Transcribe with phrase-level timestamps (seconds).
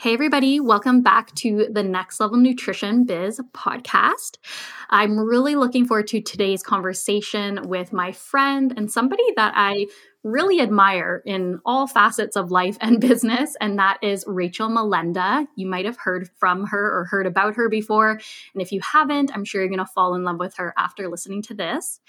[0.00, 4.38] Hey, everybody, welcome back to the Next Level Nutrition Biz podcast.
[4.88, 9.88] I'm really looking forward to today's conversation with my friend and somebody that I
[10.22, 15.46] really admire in all facets of life and business, and that is Rachel Molenda.
[15.56, 18.10] You might have heard from her or heard about her before.
[18.10, 21.08] And if you haven't, I'm sure you're going to fall in love with her after
[21.08, 22.00] listening to this.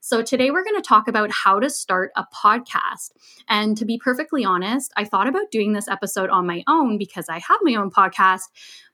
[0.00, 3.10] So, today we're going to talk about how to start a podcast.
[3.48, 7.28] And to be perfectly honest, I thought about doing this episode on my own because
[7.28, 8.48] I have my own podcast,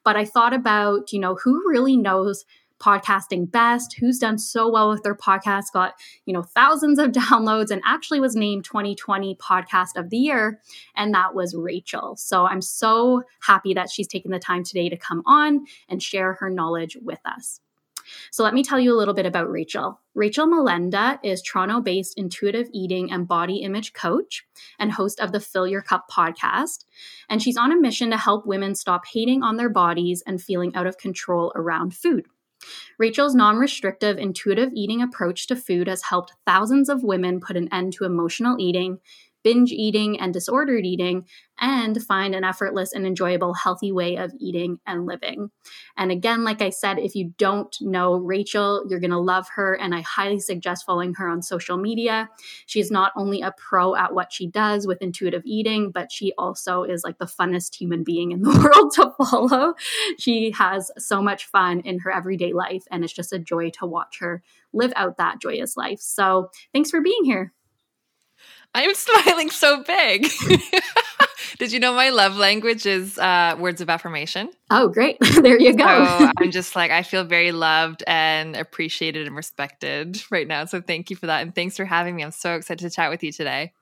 [0.05, 2.45] but I thought about, you know, who really knows
[2.79, 7.71] podcasting best, who's done so well with their podcast, got, you know, thousands of downloads
[7.71, 10.61] and actually was named 2020 podcast of the year
[10.97, 12.17] and that was Rachel.
[12.17, 16.35] So I'm so happy that she's taken the time today to come on and share
[16.35, 17.61] her knowledge with us.
[18.31, 20.01] So let me tell you a little bit about Rachel.
[20.15, 24.47] Rachel Molenda is Toronto based intuitive eating and body image coach
[24.79, 26.85] and host of the Fill Your Cup podcast.
[27.29, 30.75] And she's on a mission to help women stop hating on their bodies and feeling
[30.75, 32.27] out of control around food.
[32.99, 37.73] Rachel's non restrictive, intuitive eating approach to food has helped thousands of women put an
[37.73, 38.99] end to emotional eating,
[39.47, 41.25] binge eating, and disordered eating,
[41.61, 45.53] and find an effortless and enjoyable, healthy way of eating and living.
[45.97, 49.75] And again, like I said, if you don't know Rachel, you're going to love her.
[49.75, 52.29] And I highly suggest following her on social media.
[52.67, 56.83] She's not only a pro at what she does with intuitive eating, but she also
[56.83, 59.75] is like the funnest human being in the world to follow.
[60.19, 63.87] She has so much fun in her everyday life, and it's just a joy to
[63.87, 64.43] watch her
[64.73, 66.01] live out that joyous life.
[66.01, 67.53] So thanks for being here.
[68.75, 70.29] I'm smiling so big.
[71.59, 74.51] Did you know my love language is uh, words of affirmation?
[74.71, 75.17] Oh, great.
[75.41, 76.05] there you go.
[76.19, 80.67] So I'm just like, I feel very loved and appreciated and respected right now.
[80.67, 81.43] So thank you for that.
[81.43, 82.25] And thanks for having me.
[82.25, 83.73] I'm so excited to chat with you today.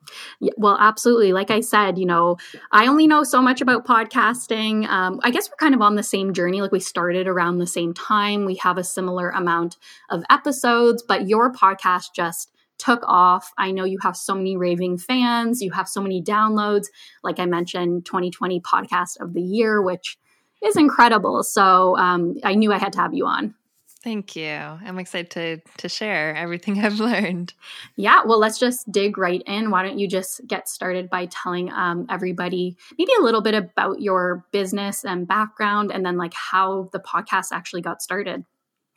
[0.41, 1.33] Yeah, well, absolutely.
[1.33, 2.37] Like I said, you know,
[2.71, 4.87] I only know so much about podcasting.
[4.87, 6.63] Um, I guess we're kind of on the same journey.
[6.63, 8.45] Like we started around the same time.
[8.45, 9.79] We have a similar amount
[10.11, 12.54] of episodes, but your podcast just
[12.85, 13.53] took off.
[13.57, 16.87] I know you have so many raving fans, you have so many downloads.
[17.23, 20.19] Like I mentioned, 2020 podcast of the year, which
[20.63, 21.43] is incredible.
[21.43, 23.55] So um, I knew I had to have you on.
[24.03, 24.51] Thank you.
[24.51, 27.55] I'm excited to to share everything I've learned.
[27.97, 29.71] Yeah, well, let's just dig right in.
[29.71, 34.03] Why don't you just get started by telling um, everybody maybe a little bit about
[34.03, 38.45] your business and background, and then like how the podcast actually got started.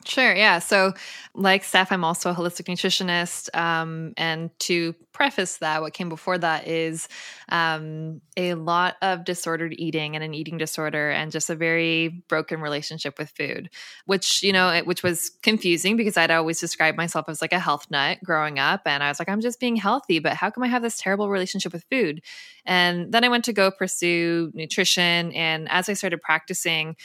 [0.07, 0.33] Sure.
[0.33, 0.59] Yeah.
[0.59, 0.93] So,
[1.35, 3.53] like Steph, I'm also a holistic nutritionist.
[3.55, 7.09] Um, and to preface that, what came before that is
[7.49, 12.61] um, a lot of disordered eating and an eating disorder, and just a very broken
[12.61, 13.69] relationship with food,
[14.05, 17.59] which you know, it, which was confusing because I'd always described myself as like a
[17.59, 20.63] health nut growing up, and I was like, I'm just being healthy, but how come
[20.63, 22.21] I have this terrible relationship with food?
[22.65, 26.95] And then I went to go pursue nutrition, and as I started practicing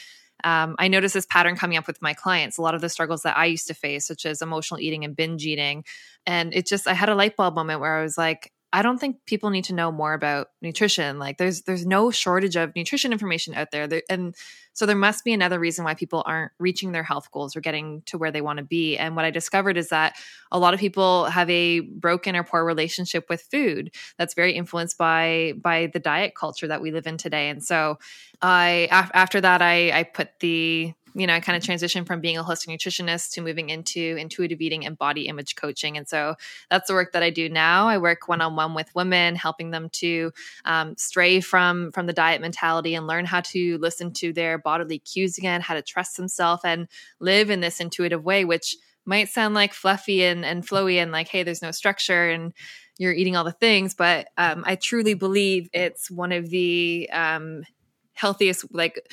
[0.44, 2.58] um, I noticed this pattern coming up with my clients.
[2.58, 5.16] A lot of the struggles that I used to face, such as emotional eating and
[5.16, 5.84] binge eating,
[6.26, 8.98] and it just I had a light bulb moment where I was like, I don't
[8.98, 11.18] think people need to know more about nutrition.
[11.18, 13.86] Like there's there's no shortage of nutrition information out there.
[13.86, 14.02] there.
[14.08, 14.34] And
[14.72, 18.02] so there must be another reason why people aren't reaching their health goals or getting
[18.06, 18.96] to where they want to be.
[18.96, 20.14] And what I discovered is that
[20.50, 24.96] a lot of people have a broken or poor relationship with food that's very influenced
[24.96, 27.50] by by the diet culture that we live in today.
[27.50, 27.98] And so
[28.40, 32.38] I after that I I put the you know, I kind of transitioned from being
[32.38, 35.96] a holistic nutritionist to moving into intuitive eating and body image coaching.
[35.96, 36.36] And so
[36.70, 37.88] that's the work that I do now.
[37.88, 40.32] I work one on one with women, helping them to
[40.64, 44.98] um, stray from from the diet mentality and learn how to listen to their bodily
[44.98, 46.88] cues again, how to trust themselves and
[47.20, 51.28] live in this intuitive way, which might sound like fluffy and, and flowy and like,
[51.28, 52.52] hey, there's no structure and
[52.98, 53.94] you're eating all the things.
[53.94, 57.64] But um, I truly believe it's one of the um,
[58.12, 59.08] healthiest, like,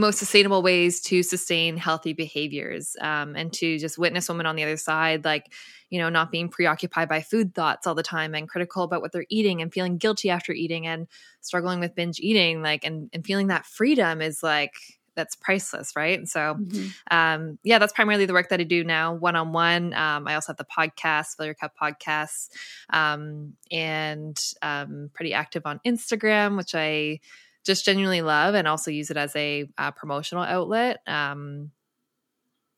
[0.00, 4.62] most sustainable ways to sustain healthy behaviors um, and to just witness women on the
[4.62, 5.52] other side like
[5.90, 9.12] you know not being preoccupied by food thoughts all the time and critical about what
[9.12, 11.06] they're eating and feeling guilty after eating and
[11.40, 14.74] struggling with binge eating like and, and feeling that freedom is like
[15.16, 16.18] that's priceless, right?
[16.18, 16.88] And so, mm-hmm.
[17.10, 19.92] um, yeah, that's primarily the work that I do now, one on one.
[19.92, 22.48] I also have the podcast, Fill Your Cup Podcasts,
[22.90, 27.20] um, and um, pretty active on Instagram, which I
[27.64, 30.98] just genuinely love, and also use it as a uh, promotional outlet.
[31.06, 31.70] Um,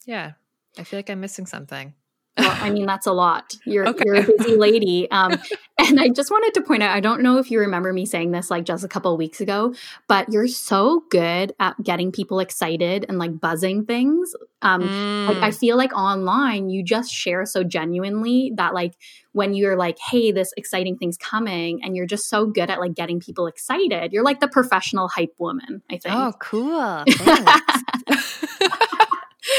[0.07, 0.33] yeah,
[0.79, 1.95] I feel like I'm missing something.
[2.39, 3.57] Well, I mean, that's a lot.
[3.67, 4.05] You're okay.
[4.07, 5.11] you're a busy lady.
[5.11, 5.39] Um,
[5.79, 8.31] and I just wanted to point out, I don't know if you remember me saying
[8.31, 9.75] this like just a couple weeks ago,
[10.09, 14.35] but you're so good at getting people excited and like buzzing things.
[14.63, 15.29] Um, mm.
[15.29, 15.59] like I mm.
[15.59, 18.95] feel like online you just share so genuinely that like
[19.33, 22.95] when you're like, hey, this exciting thing's coming, and you're just so good at like
[22.95, 24.13] getting people excited.
[24.13, 26.15] You're like the professional hype woman, I think.
[26.15, 27.05] Oh, cool.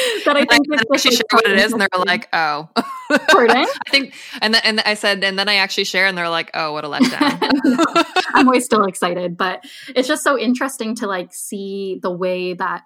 [0.25, 2.69] that I think I actually share what it is, and they're like, "Oh."
[3.29, 3.57] Pardon?
[3.57, 6.51] I think, and then, and I said, and then I actually share, and they're like,
[6.53, 7.37] "Oh, what a letdown."
[8.33, 9.63] I'm always still excited, but
[9.95, 12.83] it's just so interesting to like see the way that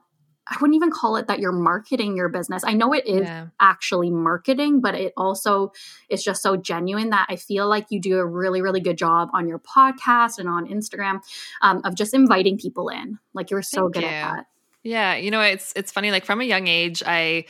[0.50, 2.64] I wouldn't even call it that you're marketing your business.
[2.66, 3.48] I know it is yeah.
[3.60, 5.74] actually marketing, but it also
[6.10, 9.30] is just so genuine that I feel like you do a really, really good job
[9.34, 11.20] on your podcast and on Instagram
[11.62, 13.20] um, of just inviting people in.
[13.34, 14.10] Like you're so Thank good you.
[14.10, 14.46] at that.
[14.88, 17.44] Yeah, you know, it's it's funny like from a young age I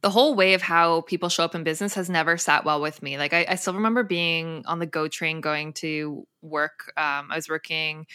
[0.00, 3.02] the whole way of how people show up in business has never sat well with
[3.02, 3.18] me.
[3.18, 6.90] Like I, I still remember being on the GO train going to work.
[6.96, 8.06] Um, I was working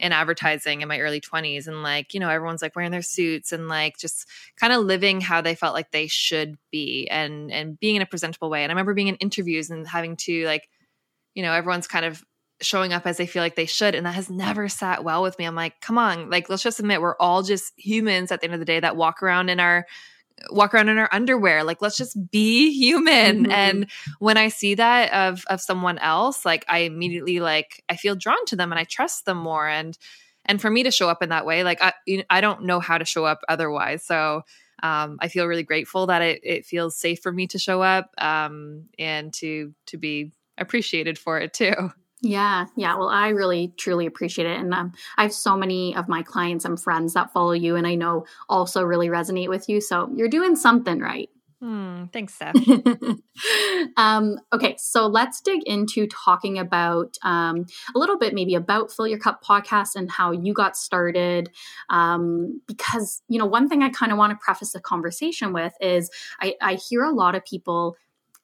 [0.00, 3.52] in advertising in my early 20s and like you know everyone's like wearing their suits
[3.52, 4.26] and like just
[4.56, 8.06] kind of living how they felt like they should be and and being in a
[8.06, 10.68] presentable way and i remember being in interviews and having to like
[11.34, 12.24] you know everyone's kind of
[12.60, 13.94] showing up as they feel like they should.
[13.94, 15.44] And that has never sat well with me.
[15.44, 18.54] I'm like, come on, like, let's just admit we're all just humans at the end
[18.54, 19.86] of the day that walk around in our
[20.50, 23.50] walk around in our underwear like let's just be human mm-hmm.
[23.50, 23.90] and
[24.20, 28.44] when i see that of of someone else like i immediately like i feel drawn
[28.46, 29.98] to them and i trust them more and
[30.44, 31.92] and for me to show up in that way like i
[32.30, 34.42] i don't know how to show up otherwise so
[34.82, 38.10] um, I feel really grateful that it, it feels safe for me to show up
[38.18, 41.90] um, and to to be appreciated for it too.
[42.20, 42.96] Yeah, yeah.
[42.96, 46.64] Well, I really truly appreciate it, and um, I have so many of my clients
[46.64, 49.80] and friends that follow you, and I know also really resonate with you.
[49.80, 51.30] So you're doing something right.
[51.60, 52.54] Hmm, thanks, Steph.
[53.96, 59.08] um, okay, so let's dig into talking about um, a little bit, maybe about Fill
[59.08, 61.50] Your Cup podcast and how you got started.
[61.90, 65.72] Um, because you know, one thing I kind of want to preface the conversation with
[65.80, 66.10] is
[66.40, 67.96] I, I hear a lot of people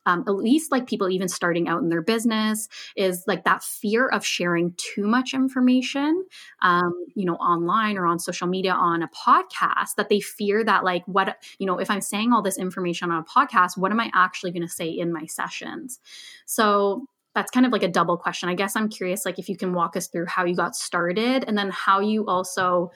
[0.06, 4.08] um, at least like people even starting out in their business is like that fear
[4.08, 6.24] of sharing too much information
[6.62, 10.84] um, you know online or on social media on a podcast that they fear that
[10.84, 14.00] like what you know if i'm saying all this information on a podcast what am
[14.00, 16.00] i actually going to say in my sessions?
[16.46, 18.48] So that's kind of like a double question.
[18.48, 21.44] I guess i'm curious like if you can walk us through how you got started
[21.46, 22.92] and then how you also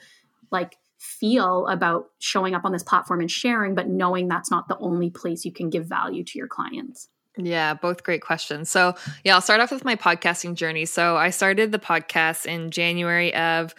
[0.51, 4.77] like feel about showing up on this platform and sharing, but knowing that's not the
[4.77, 7.07] only place you can give value to your clients?
[7.37, 8.69] Yeah, both great questions.
[8.69, 10.85] So, yeah, I'll start off with my podcasting journey.
[10.85, 13.73] So, I started the podcast in January of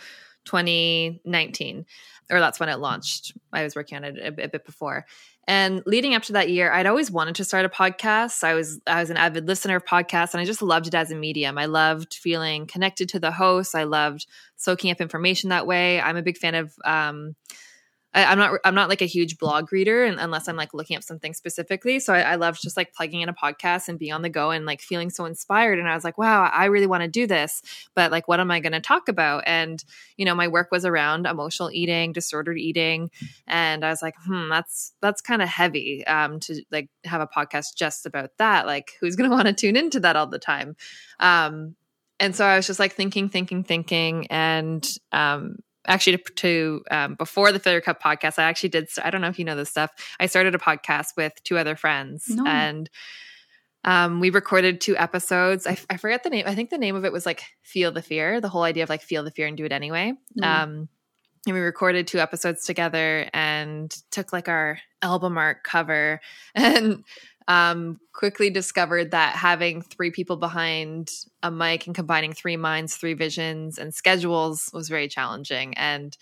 [0.46, 1.84] 2019,
[2.31, 3.32] or that's when it launched.
[3.53, 5.06] I was working on it a, a bit before.
[5.47, 8.44] And leading up to that year, I'd always wanted to start a podcast.
[8.44, 11.11] I was I was an avid listener of podcasts and I just loved it as
[11.11, 11.59] a medium.
[11.59, 13.75] I loved feeling connected to the host.
[13.75, 16.00] I loved soaking up information that way.
[16.00, 17.35] I'm a big fan of um,
[18.12, 20.96] I, am not I'm not like a huge blog reader and, unless I'm like looking
[20.96, 22.01] up something specifically.
[22.01, 24.51] So I, I love just like plugging in a podcast and being on the go
[24.51, 25.79] and like feeling so inspired.
[25.79, 27.63] And I was like, wow, I really want to do this,
[27.94, 29.44] but like, what am I going to talk about?
[29.46, 29.82] And
[30.17, 33.11] you know, my work was around emotional eating, disordered eating,
[33.46, 37.29] and I was like, hmm, that's that's kind of heavy um, to like have a
[37.29, 38.67] podcast just about that.
[38.67, 40.77] Like, who's going to want to tune into that all the time?
[41.20, 41.77] Um,
[42.19, 45.56] and so I was just like thinking, thinking, thinking, and um,
[45.87, 48.89] actually to, to um, before the Your Cup podcast, I actually did.
[49.03, 49.91] I don't know if you know this stuff.
[50.19, 52.44] I started a podcast with two other friends, no.
[52.46, 52.91] and
[53.84, 55.67] um, we recorded two episodes.
[55.67, 56.44] I, I, forget the name.
[56.46, 58.89] I think the name of it was like "Feel the Fear." The whole idea of
[58.89, 60.13] like feel the fear and do it anyway.
[60.39, 60.44] Mm.
[60.44, 60.89] Um,
[61.46, 66.20] and we recorded two episodes together and took like our album art cover
[66.55, 67.05] and
[67.49, 71.11] um, quickly discovered that having three people behind
[71.43, 75.75] a mic and combining three minds, three visions, and schedules was very challenging.
[75.77, 76.17] And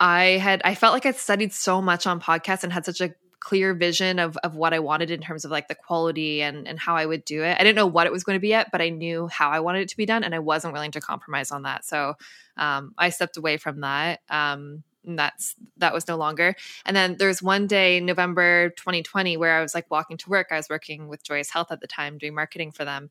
[0.00, 3.14] I had I felt like I'd studied so much on podcasts and had such a
[3.40, 6.78] clear vision of of what I wanted in terms of like the quality and and
[6.78, 7.56] how I would do it.
[7.58, 9.60] I didn't know what it was going to be yet, but I knew how I
[9.60, 11.84] wanted it to be done, and I wasn't willing to compromise on that.
[11.84, 12.14] So
[12.56, 14.20] um, I stepped away from that.
[14.30, 16.54] Um, and that's that was no longer.
[16.84, 20.48] And then there's one day, November 2020, where I was like walking to work.
[20.50, 23.10] I was working with Joyous Health at the time, doing marketing for them,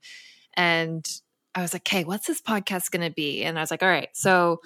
[0.53, 1.07] and
[1.55, 3.89] I was like, "Okay, what's this podcast going to be?" And I was like, "All
[3.89, 4.61] right, so."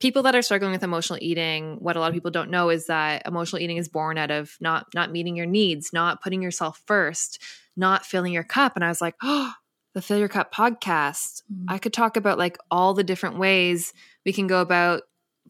[0.00, 2.86] people that are struggling with emotional eating, what a lot of people don't know is
[2.86, 6.82] that emotional eating is born out of not not meeting your needs, not putting yourself
[6.86, 7.40] first,
[7.76, 8.72] not filling your cup.
[8.74, 9.52] And I was like, oh,
[9.94, 11.42] the Fill Your Cup podcast.
[11.52, 11.66] Mm-hmm.
[11.68, 13.92] I could talk about like all the different ways
[14.24, 15.02] we can go about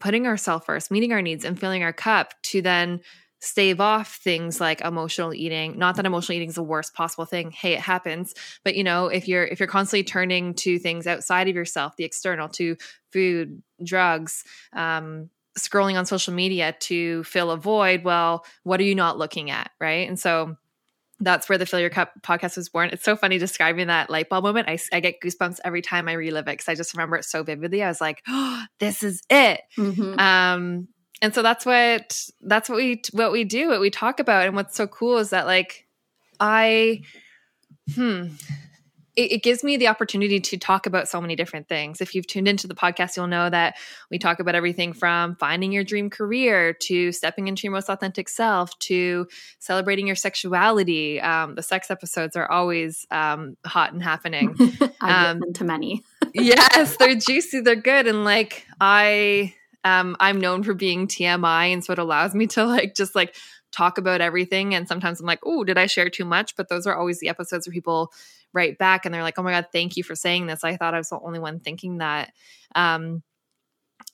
[0.03, 2.99] putting ourselves first, meeting our needs and filling our cup to then
[3.39, 5.77] stave off things like emotional eating.
[5.77, 7.51] Not that emotional eating is the worst possible thing.
[7.51, 8.33] Hey it happens.
[8.65, 12.03] But you know if you're if you're constantly turning to things outside of yourself the
[12.03, 12.75] external to
[13.13, 14.43] food drugs
[14.73, 19.51] um, scrolling on social media to fill a void well what are you not looking
[19.51, 20.07] at right?
[20.07, 20.57] And so
[21.23, 22.89] that's where the Fill Your Cup podcast was born.
[22.91, 24.69] It's so funny describing that light bulb moment.
[24.69, 27.43] I, I get goosebumps every time I relive it because I just remember it so
[27.43, 27.83] vividly.
[27.83, 29.61] I was like, oh, this is it.
[29.77, 30.19] Mm-hmm.
[30.19, 30.87] Um,
[31.23, 34.55] and so that's what that's what we what we do what we talk about and
[34.55, 35.87] what's so cool is that like
[36.39, 37.01] i
[37.95, 38.27] hmm
[39.15, 42.27] it, it, gives me the opportunity to talk about so many different things if you've
[42.27, 43.75] tuned into the podcast you'll know that
[44.09, 48.29] we talk about everything from finding your dream career to stepping into your most authentic
[48.29, 49.27] self to
[49.59, 54.55] celebrating your sexuality um, the sex episodes are always um, hot and happening
[55.01, 56.03] i've um, to many
[56.33, 59.53] yes they're juicy they're good and like i
[59.83, 63.35] um, I'm known for being TMI, and so it allows me to like just like
[63.71, 64.73] talk about everything.
[64.75, 66.55] And sometimes I'm like, oh, did I share too much?
[66.55, 68.13] But those are always the episodes where people
[68.53, 70.63] write back and they're like, oh my god, thank you for saying this.
[70.63, 72.31] I thought I was the only one thinking that.
[72.75, 73.23] Um,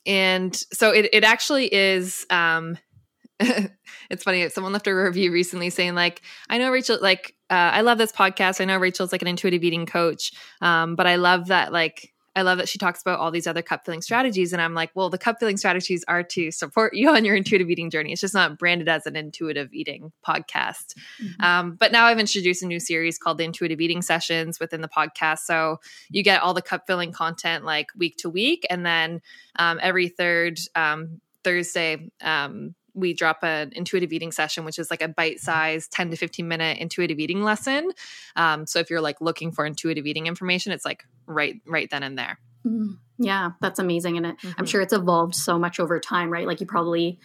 [0.05, 2.25] and so it it actually is.
[2.29, 2.77] Um,
[3.39, 4.47] it's funny.
[4.49, 8.11] Someone left a review recently saying like, I know Rachel, like, uh, I love this
[8.11, 8.59] podcast.
[8.59, 12.41] I know Rachel's like an intuitive eating coach, um, but I love that like I
[12.41, 14.53] love that she talks about all these other cup filling strategies.
[14.53, 17.69] And I'm like, well, the cup filling strategies are to support you on your intuitive
[17.69, 18.11] eating journey.
[18.11, 20.95] It's just not branded as an intuitive eating podcast.
[21.21, 21.43] Mm-hmm.
[21.43, 24.87] Um, but now I've introduced a new series called the Intuitive Eating Sessions within the
[24.87, 25.39] podcast.
[25.39, 28.65] So you get all the cup filling content like week to week.
[28.69, 29.21] And then
[29.57, 35.01] um, every third um, Thursday, um, we drop an intuitive eating session, which is like
[35.01, 37.91] a bite sized 10 to 15 minute intuitive eating lesson.
[38.35, 42.03] Um, so if you're like looking for intuitive eating information, it's like right, right then
[42.03, 42.39] and there.
[42.65, 44.17] Mm, yeah, that's amazing.
[44.17, 44.51] And it, mm-hmm.
[44.57, 46.47] I'm sure it's evolved so much over time, right?
[46.47, 47.19] Like you probably,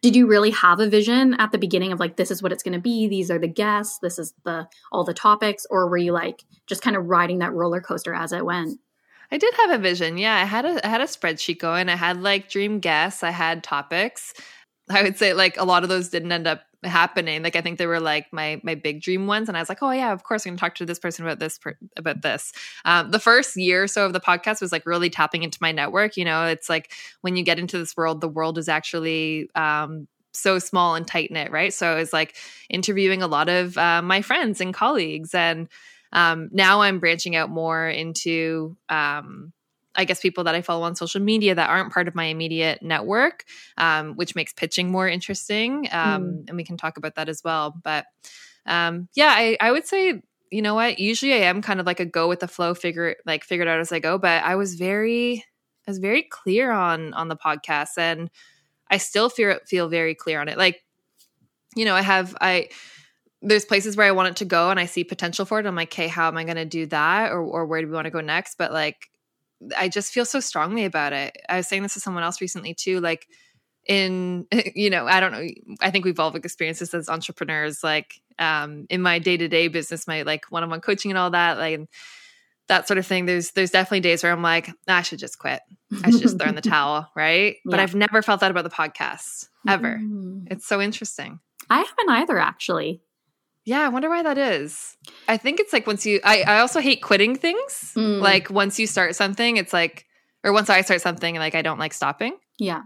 [0.00, 2.62] did you really have a vision at the beginning of like, this is what it's
[2.62, 3.08] going to be?
[3.08, 3.98] These are the guests.
[4.00, 5.66] This is the, all the topics.
[5.70, 8.78] Or were you like just kind of riding that roller coaster as it went?
[9.30, 10.16] I did have a vision.
[10.16, 11.88] Yeah, I had a I had a spreadsheet going.
[11.88, 13.22] I had like dream guests.
[13.22, 14.32] I had topics.
[14.90, 17.42] I would say like a lot of those didn't end up happening.
[17.42, 19.82] Like I think they were like my my big dream ones, and I was like,
[19.82, 22.52] oh yeah, of course I'm gonna talk to this person about this per- about this.
[22.84, 25.72] Um, the first year or so of the podcast was like really tapping into my
[25.72, 26.16] network.
[26.16, 30.06] You know, it's like when you get into this world, the world is actually um,
[30.32, 31.72] so small and tight knit, right?
[31.72, 32.36] So I was like
[32.68, 35.68] interviewing a lot of uh, my friends and colleagues, and
[36.12, 39.52] um, now I'm branching out more into um,
[39.94, 42.82] I guess people that I follow on social media that aren't part of my immediate
[42.82, 43.44] network,
[43.76, 45.88] um, which makes pitching more interesting.
[45.90, 46.48] Um, mm.
[46.48, 47.74] And we can talk about that as well.
[47.82, 48.06] But
[48.66, 52.00] um, yeah, I, I would say you know what usually i am kind of like
[52.00, 54.74] a go with the flow figure like figured out as i go but i was
[54.74, 55.44] very
[55.86, 58.30] i was very clear on on the podcast and
[58.90, 60.82] i still feel feel very clear on it like
[61.76, 62.68] you know i have i
[63.42, 65.76] there's places where i want it to go and i see potential for it i'm
[65.76, 68.06] like okay how am i going to do that or, or where do we want
[68.06, 69.10] to go next but like
[69.76, 71.36] I just feel so strongly about it.
[71.48, 73.00] I was saying this to someone else recently too.
[73.00, 73.26] Like
[73.86, 75.46] in you know, I don't know.
[75.80, 77.82] I think we've all experienced this as entrepreneurs.
[77.82, 81.18] Like um, in my day to day business, my like one on one coaching and
[81.18, 81.80] all that, like
[82.68, 83.26] that sort of thing.
[83.26, 85.60] There's there's definitely days where I'm like, I should just quit.
[86.04, 87.56] I should just throw in the towel, right?
[87.64, 87.70] Yeah.
[87.70, 89.98] But I've never felt that about the podcast ever.
[89.98, 90.46] Mm.
[90.50, 91.40] It's so interesting.
[91.70, 93.02] I haven't either, actually.
[93.68, 94.96] Yeah, I wonder why that is.
[95.28, 97.92] I think it's like once you I, I also hate quitting things.
[97.94, 98.22] Mm.
[98.22, 100.06] Like once you start something, it's like
[100.42, 102.38] or once I start something, like I don't like stopping.
[102.58, 102.84] Yeah.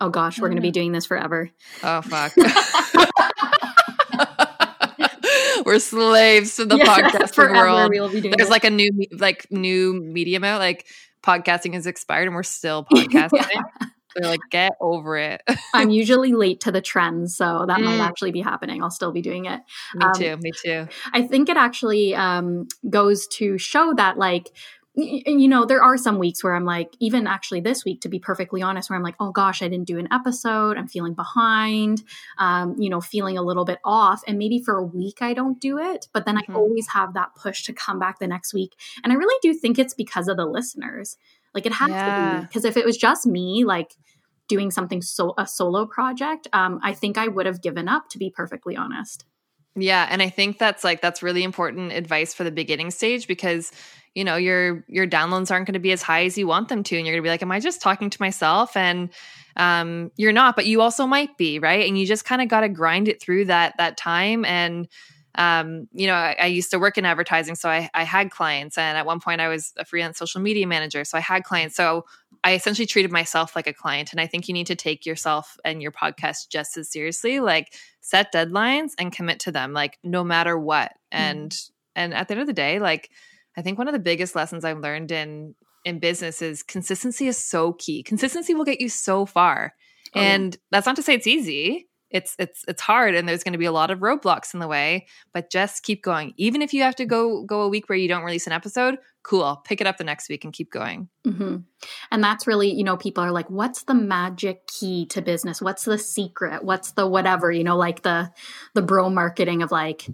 [0.00, 1.50] Oh gosh, we're gonna be doing this forever.
[1.84, 2.32] Oh fuck.
[5.64, 7.90] we're slaves to the yeah, podcasting world.
[7.90, 8.50] We will be doing There's it.
[8.50, 10.84] like a new like new medium out, like
[11.22, 13.46] podcasting has expired and we're still podcasting.
[13.52, 13.86] yeah.
[14.14, 15.42] They're like, get over it.
[15.74, 17.84] I'm usually late to the trends, so that mm.
[17.84, 18.82] might actually be happening.
[18.82, 19.60] I'll still be doing it.
[19.94, 20.36] Me um, too.
[20.38, 20.88] Me too.
[21.12, 24.50] I think it actually um, goes to show that, like,
[24.96, 28.18] you know, there are some weeks where I'm like, even actually this week, to be
[28.18, 30.76] perfectly honest, where I'm like, oh gosh, I didn't do an episode.
[30.76, 32.02] I'm feeling behind,
[32.38, 34.22] um, you know, feeling a little bit off.
[34.26, 36.52] And maybe for a week I don't do it, but then mm-hmm.
[36.52, 38.74] I always have that push to come back the next week.
[39.04, 41.16] And I really do think it's because of the listeners.
[41.54, 42.32] Like it has yeah.
[42.32, 43.94] to be because if it was just me, like
[44.48, 48.08] doing something so a solo project, um, I think I would have given up.
[48.10, 49.24] To be perfectly honest.
[49.76, 53.72] Yeah, and I think that's like that's really important advice for the beginning stage because
[54.14, 56.82] you know your your downloads aren't going to be as high as you want them
[56.82, 59.10] to and you're going to be like am i just talking to myself and
[59.56, 62.60] um, you're not but you also might be right and you just kind of got
[62.60, 64.88] to grind it through that that time and
[65.36, 68.76] um, you know I, I, used to work in advertising so I, I had clients
[68.76, 71.76] and at one point i was a freelance social media manager so i had clients
[71.76, 72.04] so
[72.42, 75.56] i essentially treated myself like a client and i think you need to take yourself
[75.64, 80.24] and your podcast just as seriously like set deadlines and commit to them like no
[80.24, 81.18] matter what mm.
[81.18, 81.56] and
[81.94, 83.10] and at the end of the day like
[83.56, 87.42] I think one of the biggest lessons I've learned in in business is consistency is
[87.42, 88.02] so key.
[88.02, 89.74] Consistency will get you so far.
[90.14, 91.88] Oh, and that's not to say it's easy.
[92.10, 94.68] It's it's it's hard and there's going to be a lot of roadblocks in the
[94.68, 96.34] way, but just keep going.
[96.36, 98.98] Even if you have to go go a week where you don't release an episode,
[99.22, 99.62] cool.
[99.64, 101.08] Pick it up the next week and keep going.
[101.26, 101.56] Mm-hmm.
[102.10, 105.62] And that's really, you know, people are like, what's the magic key to business?
[105.62, 106.64] What's the secret?
[106.64, 108.30] What's the whatever, you know, like the
[108.74, 110.06] the bro marketing of like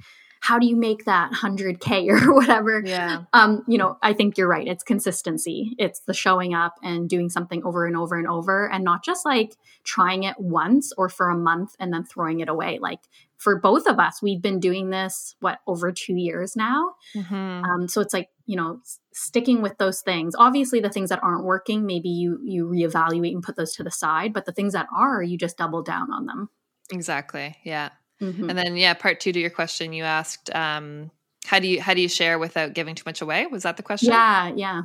[0.46, 2.80] how do you make that 100k or whatever?
[2.84, 3.24] Yeah.
[3.32, 4.68] Um you know i think you're right.
[4.68, 5.74] It's consistency.
[5.76, 9.24] It's the showing up and doing something over and over and over and not just
[9.24, 12.78] like trying it once or for a month and then throwing it away.
[12.80, 13.00] Like
[13.38, 16.94] for both of us we've been doing this what over two years now?
[17.16, 17.64] Mm-hmm.
[17.64, 18.78] um, so it's like you know
[19.12, 20.36] sticking with those things.
[20.38, 23.90] Obviously the things that aren't working maybe you you reevaluate and put those to the
[23.90, 26.50] side but the things that are you just double down on them.
[26.92, 27.56] Exactly.
[27.64, 28.48] Yeah Mm-hmm.
[28.48, 31.10] And then, yeah, part two to your question, you asked, um,
[31.46, 33.46] how do you how do you share without giving too much away?
[33.46, 34.10] Was that the question?
[34.10, 34.82] Yeah, yeah,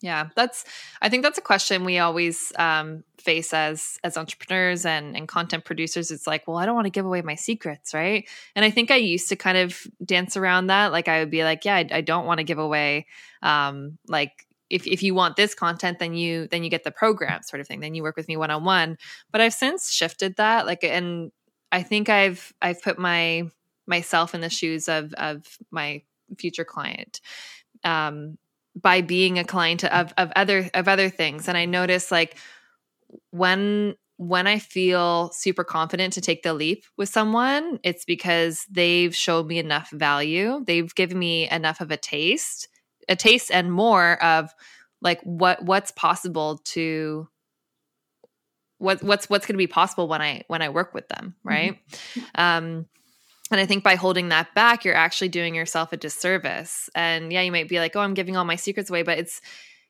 [0.00, 0.28] yeah.
[0.34, 0.64] That's
[1.00, 5.64] I think that's a question we always um, face as as entrepreneurs and and content
[5.64, 6.10] producers.
[6.10, 8.28] It's like, well, I don't want to give away my secrets, right?
[8.56, 10.90] And I think I used to kind of dance around that.
[10.90, 13.06] Like I would be like, yeah, I, I don't want to give away,
[13.42, 17.42] um, like if, if you want this content then you then you get the program
[17.42, 18.96] sort of thing then you work with me one-on-one
[19.32, 21.32] but i've since shifted that like and
[21.72, 23.50] I think I've I've put my
[23.86, 26.02] myself in the shoes of of my
[26.38, 27.20] future client
[27.84, 28.38] um,
[28.80, 32.36] by being a client of of other of other things, and I notice like
[33.30, 39.16] when when I feel super confident to take the leap with someone, it's because they've
[39.16, 40.62] showed me enough value.
[40.62, 42.68] They've given me enough of a taste,
[43.08, 44.54] a taste and more of
[45.00, 47.28] like what what's possible to
[48.80, 51.48] what what's what's going to be possible when I when I work with them, mm-hmm.
[51.48, 51.78] right?
[51.92, 52.20] Mm-hmm.
[52.34, 52.86] Um,
[53.52, 56.88] and I think by holding that back, you're actually doing yourself a disservice.
[56.94, 59.40] And yeah, you might be like, "Oh, I'm giving all my secrets away," but it's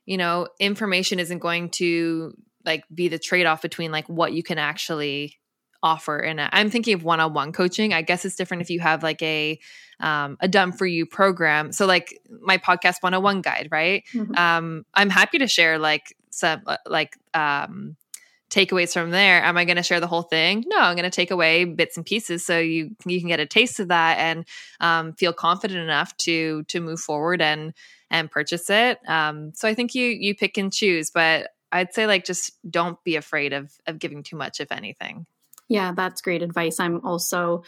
[0.07, 4.43] you know, information isn't going to like be the trade off between like what you
[4.43, 5.39] can actually
[5.83, 9.23] offer and i'm thinking of one-on-one coaching i guess it's different if you have like
[9.23, 9.59] a
[10.01, 14.35] um, a done for you program so like my podcast 101 guide right mm-hmm.
[14.35, 17.97] um, i'm happy to share like some uh, like um,
[18.51, 19.43] takeaways from there.
[19.43, 20.65] Am i going to share the whole thing?
[20.67, 23.47] No i'm going to take away bits and pieces so you you can get a
[23.47, 24.45] taste of that and
[24.81, 27.73] um, feel confident enough to to move forward and
[28.11, 28.99] and purchase it.
[29.09, 33.03] Um, so i think you you pick and choose but i'd say like just don't
[33.05, 35.27] be afraid of of giving too much if anything.
[35.69, 36.81] Yeah that's great advice.
[36.81, 37.63] I'm also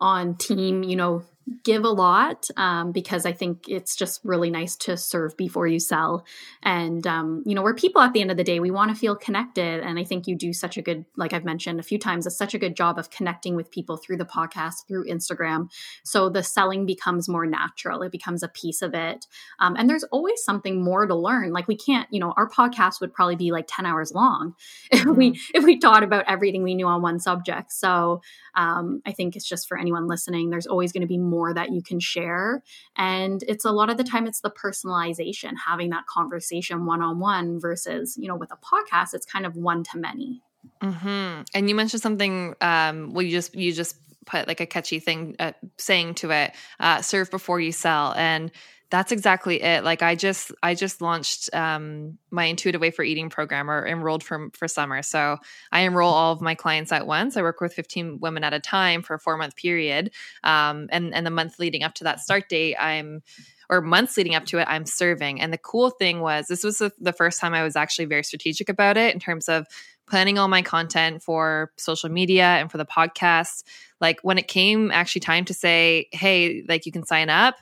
[0.00, 1.24] on team you know
[1.64, 5.78] give a lot um, because I think it's just really nice to serve before you
[5.78, 6.24] sell.
[6.62, 8.96] And, um, you know, we're people at the end of the day, we want to
[8.96, 9.82] feel connected.
[9.82, 12.30] And I think you do such a good, like I've mentioned a few times, a
[12.30, 15.70] such a good job of connecting with people through the podcast, through Instagram.
[16.04, 19.26] So the selling becomes more natural, it becomes a piece of it.
[19.60, 21.52] Um, and there's always something more to learn.
[21.52, 24.54] Like we can't, you know, our podcast would probably be like 10 hours long
[24.90, 25.14] if mm-hmm.
[25.14, 27.72] we if we taught about everything we knew on one subject.
[27.72, 28.22] So
[28.54, 31.54] um, I think it's just for anyone listening, there's always going to be more more
[31.54, 32.62] that you can share.
[32.96, 37.20] And it's a lot of the time, it's the personalization, having that conversation one on
[37.20, 40.42] one versus, you know, with a podcast, it's kind of one to many.
[40.82, 41.42] Mm-hmm.
[41.54, 43.96] And you mentioned something, um, well, you just, you just,
[44.26, 48.52] put like a catchy thing uh, saying to it uh, serve before you sell and
[48.90, 49.84] that's exactly it.
[49.84, 54.24] Like i just i just launched um, my intuitive way for eating program or enrolled
[54.24, 55.02] for for summer.
[55.02, 55.36] So
[55.72, 57.36] i enroll all of my clients at once.
[57.36, 60.10] I work with 15 women at a time for a four month period.
[60.42, 63.22] Um, and and the month leading up to that start date i'm
[63.70, 65.40] or months leading up to it i'm serving.
[65.40, 68.24] And the cool thing was this was the, the first time i was actually very
[68.24, 69.66] strategic about it in terms of
[70.08, 73.62] planning all my content for social media and for the podcast.
[74.00, 77.56] Like when it came actually time to say hey like you can sign up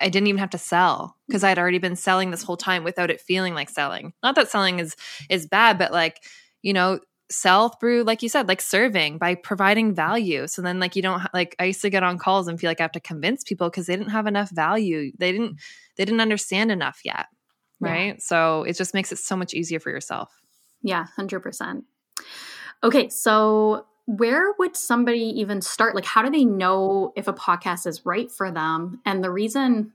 [0.00, 3.10] I didn't even have to sell because I'd already been selling this whole time without
[3.10, 4.12] it feeling like selling.
[4.22, 4.96] Not that selling is
[5.28, 6.22] is bad, but like,
[6.62, 10.46] you know, sell through like you said, like serving by providing value.
[10.46, 12.80] So then like you don't like I used to get on calls and feel like
[12.80, 15.12] I have to convince people because they didn't have enough value.
[15.18, 15.56] They didn't
[15.96, 17.26] they didn't understand enough yet.
[17.80, 18.14] Right?
[18.14, 18.16] Yeah.
[18.18, 20.32] So it just makes it so much easier for yourself.
[20.82, 21.82] Yeah, 100%.
[22.82, 25.94] Okay, so where would somebody even start?
[25.94, 29.02] Like, how do they know if a podcast is right for them?
[29.04, 29.92] And the reason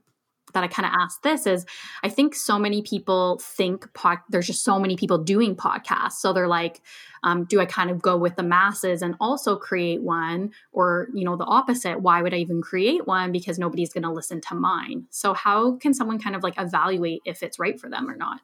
[0.52, 1.66] that I kind of asked this is
[2.04, 6.12] I think so many people think pod, there's just so many people doing podcasts.
[6.12, 6.80] So they're like,
[7.24, 10.52] um, do I kind of go with the masses and also create one?
[10.70, 13.32] Or, you know, the opposite, why would I even create one?
[13.32, 15.06] Because nobody's going to listen to mine.
[15.10, 18.40] So, how can someone kind of like evaluate if it's right for them or not?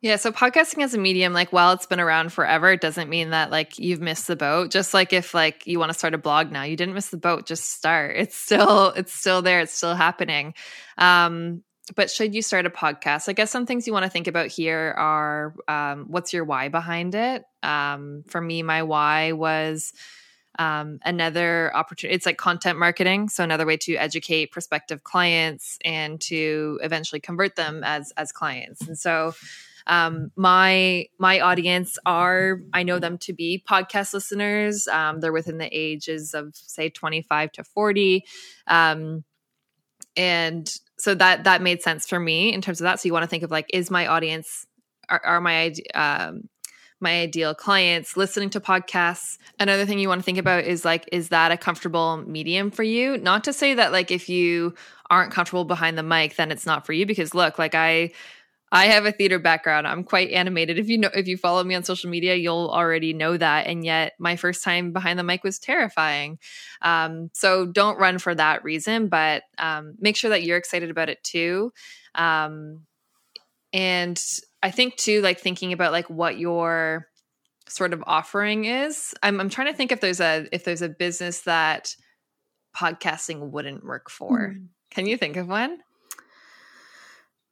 [0.00, 3.30] Yeah, so podcasting as a medium, like while it's been around forever, it doesn't mean
[3.30, 4.70] that like you've missed the boat.
[4.70, 7.16] Just like if like you want to start a blog now, you didn't miss the
[7.16, 8.16] boat, just start.
[8.16, 10.54] It's still it's still there, it's still happening.
[10.98, 11.64] Um,
[11.96, 13.28] but should you start a podcast?
[13.28, 16.68] I guess some things you want to think about here are um, what's your why
[16.68, 17.42] behind it?
[17.64, 19.92] Um, for me, my why was
[20.60, 22.14] um, another opportunity.
[22.14, 27.56] It's like content marketing, so another way to educate prospective clients and to eventually convert
[27.56, 28.86] them as as clients.
[28.86, 29.34] And so
[29.88, 34.86] um, my my audience are I know them to be podcast listeners.
[34.86, 38.24] Um, they're within the ages of say 25 to 40.
[38.66, 39.24] Um,
[40.16, 43.00] and so that that made sense for me in terms of that.
[43.00, 44.66] So you want to think of like, is my audience
[45.08, 46.48] are, are my um,
[47.00, 51.08] my ideal clients listening to podcasts another thing you want to think about is like
[51.12, 54.74] is that a comfortable medium for you not to say that like if you
[55.08, 58.10] aren't comfortable behind the mic then it's not for you because look like i
[58.70, 59.86] I have a theater background.
[59.86, 60.78] I'm quite animated.
[60.78, 63.66] If you know if you follow me on social media, you'll already know that.
[63.66, 66.38] And yet my first time behind the mic was terrifying.
[66.82, 71.08] Um, so don't run for that reason, but um, make sure that you're excited about
[71.08, 71.72] it too.
[72.14, 72.82] Um,
[73.72, 74.22] and
[74.62, 77.06] I think too, like thinking about like what your
[77.68, 79.14] sort of offering is.
[79.22, 81.94] I'm, I'm trying to think if there's a if there's a business that
[82.76, 84.54] podcasting wouldn't work for.
[84.54, 84.66] Mm.
[84.90, 85.78] Can you think of one?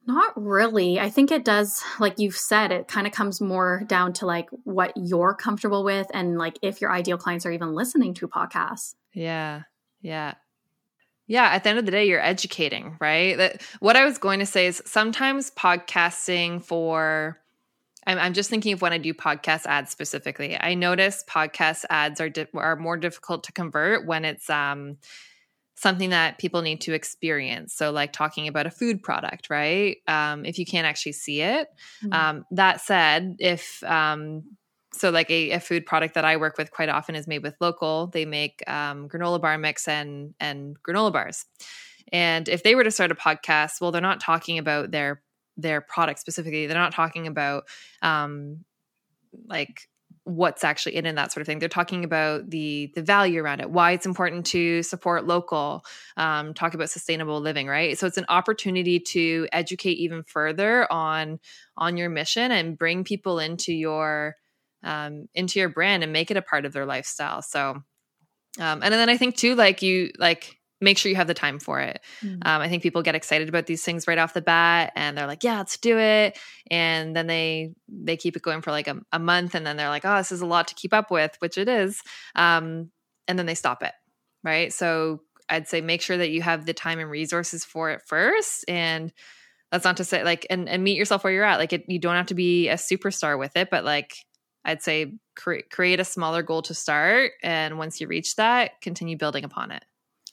[0.06, 1.00] Not really.
[1.00, 4.48] I think it does, like you've said, it kind of comes more down to like
[4.62, 8.94] what you're comfortable with and like if your ideal clients are even listening to podcasts.
[9.12, 9.62] Yeah.
[10.00, 10.34] Yeah.
[11.26, 13.36] Yeah, at the end of the day, you're educating, right?
[13.36, 17.40] That what I was going to say is sometimes podcasting for
[18.06, 20.56] I'm, I'm just thinking of when I do podcast ads specifically.
[20.58, 24.98] I notice podcast ads are di- are more difficult to convert when it's um
[25.76, 27.74] something that people need to experience.
[27.74, 29.98] So, like talking about a food product, right?
[30.08, 31.68] Um, if you can't actually see it.
[32.02, 32.12] Mm-hmm.
[32.12, 34.42] Um, that said, if um,
[34.92, 37.54] so, like a, a, food product that I work with quite often is made with
[37.60, 38.08] local.
[38.08, 41.44] They make um, granola bar mix and and granola bars.
[42.12, 45.22] And if they were to start a podcast, well, they're not talking about their
[45.56, 46.66] their product specifically.
[46.66, 47.64] They're not talking about
[48.00, 48.64] um,
[49.46, 49.88] like
[50.26, 51.60] what's actually in and that sort of thing.
[51.60, 55.84] They're talking about the the value around it, why it's important to support local,
[56.16, 57.96] um, talk about sustainable living, right?
[57.96, 61.38] So it's an opportunity to educate even further on
[61.76, 64.34] on your mission and bring people into your
[64.82, 67.40] um, into your brand and make it a part of their lifestyle.
[67.40, 67.82] So,
[68.58, 71.58] um, and then I think too, like you like make sure you have the time
[71.58, 72.00] for it.
[72.22, 72.40] Mm-hmm.
[72.44, 75.26] Um, I think people get excited about these things right off the bat, and they're
[75.26, 76.38] like, "Yeah, let's do it."
[76.70, 79.88] And then they they keep it going for like a, a month, and then they're
[79.88, 82.00] like, "Oh, this is a lot to keep up with," which it is.
[82.34, 82.90] Um,
[83.28, 83.92] and then they stop it,
[84.44, 84.72] right?
[84.72, 88.64] So I'd say make sure that you have the time and resources for it first,
[88.68, 89.12] and
[89.70, 91.58] that's not to say like and and meet yourself where you're at.
[91.58, 94.14] Like it, you don't have to be a superstar with it, but like
[94.64, 99.16] I'd say cre- create a smaller goal to start, and once you reach that, continue
[99.16, 99.84] building upon it.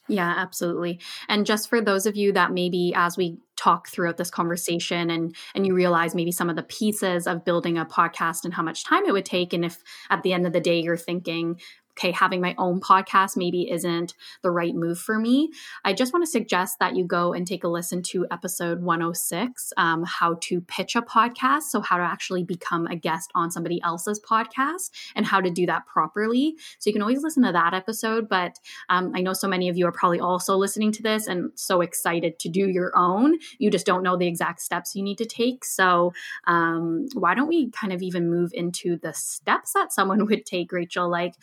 [0.06, 1.00] Yeah, absolutely.
[1.28, 5.34] And just for those of you that maybe as we talk throughout this conversation and
[5.54, 8.84] and you realize maybe some of the pieces of building a podcast and how much
[8.84, 11.58] time it would take and if at the end of the day you're thinking
[11.96, 15.50] okay, having my own podcast maybe isn't the right move for me,
[15.84, 19.72] I just want to suggest that you go and take a listen to episode 106,
[19.76, 21.62] um, how to pitch a podcast.
[21.64, 25.66] So, how to actually become a guest on somebody else's podcast and how to do
[25.66, 26.56] that properly.
[26.78, 28.28] So, you can always listen to that episode.
[28.28, 31.52] But um, I know so many of you are probably also listening to this and
[31.54, 33.38] so excited to do your own.
[33.58, 35.64] You just don't know the exact steps you need to take.
[35.64, 36.12] So,
[36.46, 40.72] um, why don't we kind of even move into the steps that someone would take,
[40.72, 41.08] Rachel?
[41.08, 41.34] Like,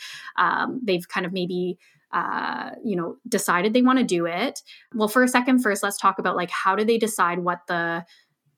[0.41, 1.77] um, they've kind of maybe
[2.11, 4.61] uh, you know decided they want to do it
[4.93, 8.03] well for a second first let's talk about like how do they decide what the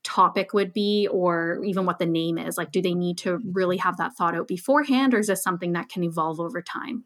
[0.03, 3.77] topic would be or even what the name is like do they need to really
[3.77, 7.03] have that thought out beforehand or is this something that can evolve over time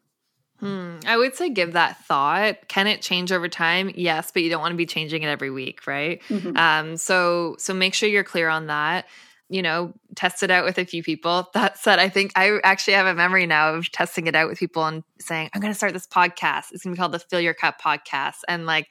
[0.60, 0.98] Hmm.
[1.06, 2.68] I would say give that thought.
[2.68, 3.92] Can it change over time?
[3.94, 6.20] Yes, but you don't want to be changing it every week, right?
[6.30, 6.58] Mm-hmm.
[6.58, 9.06] Um, so so make sure you're clear on that
[9.50, 11.50] you know, test it out with a few people.
[11.54, 14.60] That said, I think I actually have a memory now of testing it out with
[14.60, 16.66] people and saying, I'm going to start this podcast.
[16.72, 18.40] It's going to be called the Fill Your Cup podcast.
[18.48, 18.88] And like,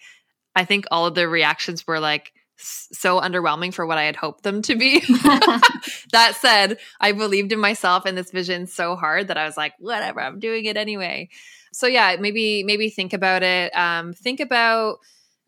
[0.55, 4.43] I think all of the reactions were like, so underwhelming for what I had hoped
[4.43, 5.01] them to be.
[6.13, 9.75] that said, I believed in myself and this vision so hard that I was like,
[9.79, 11.29] whatever, I'm doing it anyway.
[11.73, 13.77] So yeah, maybe maybe think about it.
[13.77, 14.99] Um, think about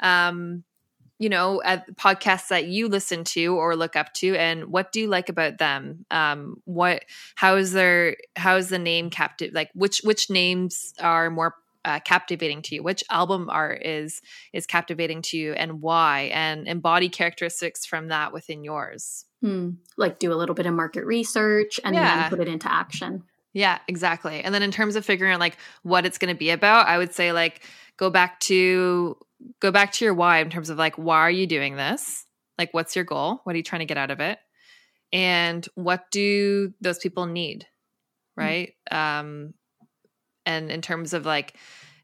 [0.01, 0.65] um,
[1.19, 1.61] you know,
[1.95, 5.59] podcasts that you listen to or look up to, and what do you like about
[5.59, 6.07] them?
[6.11, 7.05] Um, what
[7.35, 9.53] how is their how is the name captive?
[9.53, 11.55] Like which which names are more
[11.85, 14.21] uh, captivating to you which album art is
[14.53, 19.71] is captivating to you and why and embody characteristics from that within yours hmm.
[19.97, 22.23] like do a little bit of market research and yeah.
[22.23, 25.57] then put it into action yeah exactly and then in terms of figuring out like
[25.83, 27.63] what it's going to be about i would say like
[27.97, 29.17] go back to
[29.61, 32.25] go back to your why in terms of like why are you doing this?
[32.59, 33.41] Like what's your goal?
[33.45, 34.39] What are you trying to get out of it?
[35.13, 37.67] And what do those people need?
[38.37, 38.45] Hmm.
[38.45, 38.73] right?
[38.93, 38.97] Mm-hmm.
[39.21, 39.55] um
[40.47, 41.57] and in terms of like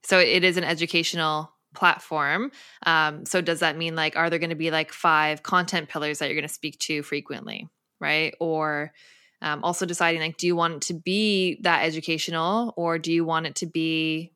[0.02, 2.52] so it is an educational platform.
[2.84, 6.18] Um, so does that mean like are there going to be like five content pillars
[6.18, 7.68] that you're going to speak to frequently?
[8.00, 8.34] Right?
[8.38, 8.92] Or
[9.40, 13.24] um, also deciding like do you want it to be that educational or do you
[13.24, 14.33] want it to be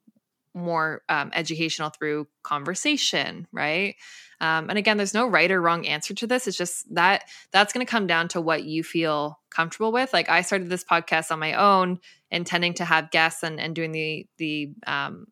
[0.54, 3.96] more um, educational through conversation right
[4.40, 7.72] um, and again there's no right or wrong answer to this it's just that that's
[7.72, 11.30] going to come down to what you feel comfortable with like i started this podcast
[11.30, 11.98] on my own
[12.30, 15.26] intending to have guests and, and doing the the um,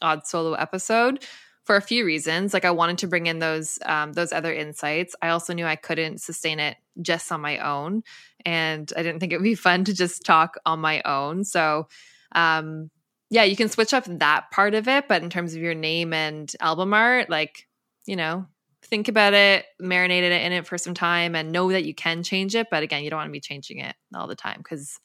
[0.00, 1.24] odd solo episode
[1.64, 2.52] for a few reasons.
[2.52, 5.14] Like I wanted to bring in those um, those other insights.
[5.22, 8.02] I also knew I couldn't sustain it just on my own,
[8.44, 11.44] and I didn't think it would be fun to just talk on my own.
[11.44, 11.88] So,
[12.34, 12.90] um,
[13.32, 16.12] yeah, you can switch up that part of it, but in terms of your name
[16.12, 17.66] and album art, like
[18.06, 18.46] you know,
[18.82, 22.22] think about it, marinate it in it for some time, and know that you can
[22.22, 22.68] change it.
[22.70, 25.00] But again, you don't want to be changing it all the time because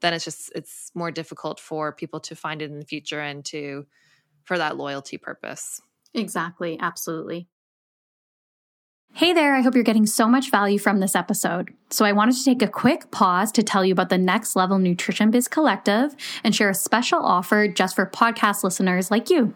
[0.00, 3.44] then it's just it's more difficult for people to find it in the future and
[3.46, 3.86] to
[4.44, 5.80] for that loyalty purpose.
[6.14, 7.48] Exactly, absolutely.
[9.16, 11.72] Hey there, I hope you're getting so much value from this episode.
[11.88, 14.78] So, I wanted to take a quick pause to tell you about the Next Level
[14.78, 19.54] Nutrition Biz Collective and share a special offer just for podcast listeners like you.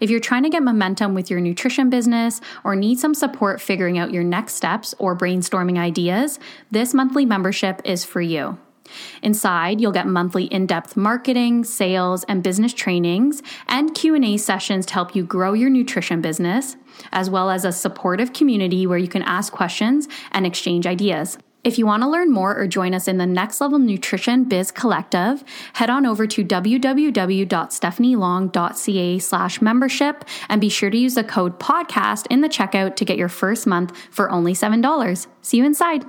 [0.00, 3.98] If you're trying to get momentum with your nutrition business or need some support figuring
[3.98, 6.40] out your next steps or brainstorming ideas,
[6.72, 8.58] this monthly membership is for you.
[9.22, 15.14] Inside, you'll get monthly in-depth marketing, sales, and business trainings and Q&A sessions to help
[15.14, 16.76] you grow your nutrition business,
[17.12, 21.38] as well as a supportive community where you can ask questions and exchange ideas.
[21.64, 24.70] If you want to learn more or join us in the Next Level Nutrition Biz
[24.70, 25.42] Collective,
[25.74, 32.28] head on over to www.stephanielong.ca slash membership and be sure to use the code podcast
[32.30, 35.26] in the checkout to get your first month for only $7.
[35.42, 36.04] See you inside.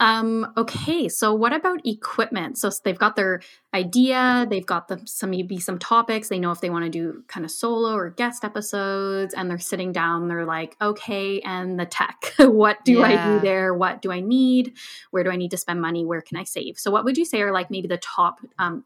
[0.00, 2.58] Um, okay, so what about equipment?
[2.58, 3.40] So they've got their
[3.72, 7.22] idea, they've got the, some maybe some topics, they know if they want to do
[7.28, 11.86] kind of solo or guest episodes, and they're sitting down, they're like, okay, and the
[11.86, 12.32] tech.
[12.38, 13.04] what do yeah.
[13.04, 13.72] I do there?
[13.72, 14.74] What do I need?
[15.10, 16.04] Where do I need to spend money?
[16.04, 16.78] Where can I save?
[16.78, 18.84] So what would you say are like maybe the top um,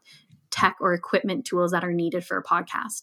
[0.51, 3.01] tech or equipment tools that are needed for a podcast?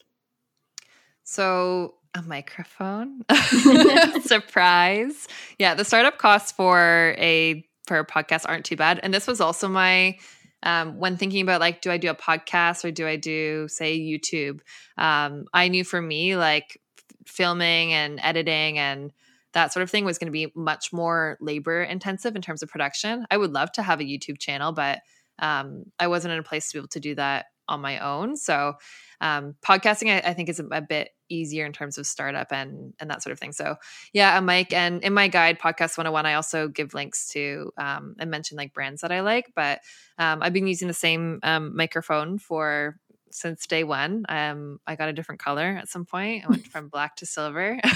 [1.25, 3.23] So a microphone
[4.23, 9.01] surprise yeah the startup costs for a for podcasts aren't too bad.
[9.03, 10.19] And this was also my
[10.63, 13.99] um, when thinking about like, do I do a podcast or do I do say
[13.99, 14.61] YouTube?
[14.99, 16.81] Um, I knew for me like
[17.27, 19.13] filming and editing and
[19.53, 22.69] that sort of thing was going to be much more labor intensive in terms of
[22.69, 23.27] production.
[23.31, 25.01] I would love to have a YouTube channel, but
[25.39, 28.37] um, I wasn't in a place to be able to do that on my own.
[28.37, 28.75] So
[29.21, 32.93] um, podcasting, I, I, think, is a, a, bit easier in terms of startup and
[33.01, 33.53] and that sort of thing.
[33.53, 33.77] So
[34.13, 38.15] yeah, a mic and in my guide, podcast 101, I also give links to um,
[38.19, 39.53] and mention like brands that I like.
[39.55, 39.81] But
[40.19, 42.99] um, I've been using the same um, microphone for
[43.31, 44.25] since day one.
[44.29, 46.45] Um, I got a different color at some point.
[46.45, 47.81] I went from black to silver.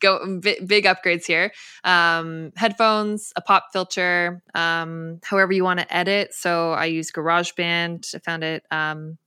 [0.00, 1.52] go big, big upgrades here.
[1.84, 6.34] Um headphones a pop filter um however you want to edit.
[6.34, 8.14] So i use garageband.
[8.14, 9.18] I found it um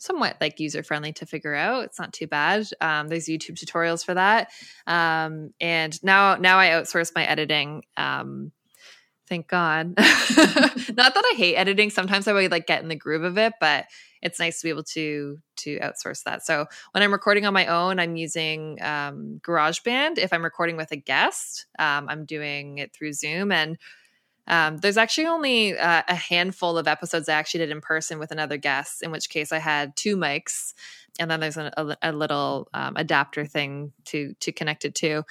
[0.00, 1.84] somewhat like user friendly to figure out.
[1.84, 2.66] It's not too bad.
[2.80, 4.50] Um there's youtube tutorials for that.
[4.86, 7.84] Um and now now i outsource my editing.
[7.96, 8.52] Um
[9.28, 9.88] thank god.
[9.96, 9.96] Not
[11.14, 11.90] that i hate editing.
[11.90, 13.86] Sometimes i would like get in the groove of it but
[14.22, 16.44] it's nice to be able to to outsource that.
[16.44, 20.18] So when I'm recording on my own, I'm using um, GarageBand.
[20.18, 23.52] If I'm recording with a guest, um, I'm doing it through Zoom.
[23.52, 23.78] And
[24.46, 28.30] um, there's actually only uh, a handful of episodes I actually did in person with
[28.30, 30.72] another guest, in which case I had two mics,
[31.20, 35.24] and then there's a, a, a little um, adapter thing to to connect it to.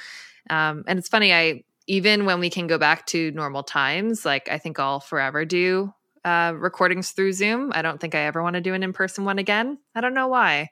[0.50, 4.50] Um, and it's funny, I even when we can go back to normal times, like
[4.52, 5.94] I think I'll forever do
[6.28, 7.72] uh, recordings through Zoom.
[7.74, 9.78] I don't think I ever want to do an in person one again.
[9.96, 10.70] I don't know why.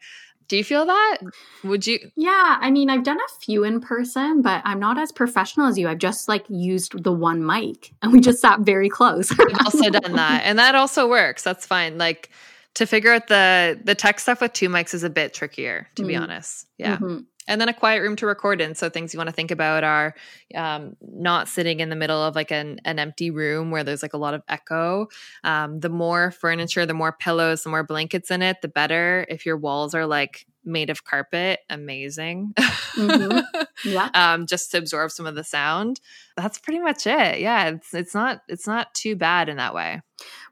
[0.47, 1.17] Do you feel that?
[1.63, 1.97] Would you?
[2.15, 5.77] Yeah, I mean, I've done a few in person, but I'm not as professional as
[5.77, 5.87] you.
[5.87, 9.31] I've just like used the one mic and we just sat very close.
[9.31, 10.43] I've also done that.
[10.45, 11.41] And that also works.
[11.41, 11.97] That's fine.
[11.97, 12.29] Like
[12.75, 16.03] to figure out the the tech stuff with two mics is a bit trickier, to
[16.03, 16.07] mm.
[16.07, 16.67] be honest.
[16.77, 16.97] Yeah.
[16.97, 18.75] Mm-hmm and then a quiet room to record in.
[18.75, 20.15] So things you want to think about are
[20.55, 24.13] um, not sitting in the middle of like an, an empty room where there's like
[24.13, 25.07] a lot of echo.
[25.43, 29.25] Um, the more furniture, the more pillows, the more blankets in it, the better.
[29.29, 32.53] If your walls are like made of carpet, amazing.
[32.57, 33.61] Mm-hmm.
[33.87, 34.09] Yeah.
[34.15, 35.99] um, just to absorb some of the sound.
[36.35, 37.39] That's pretty much it.
[37.39, 40.01] Yeah, it's it's not it's not too bad in that way.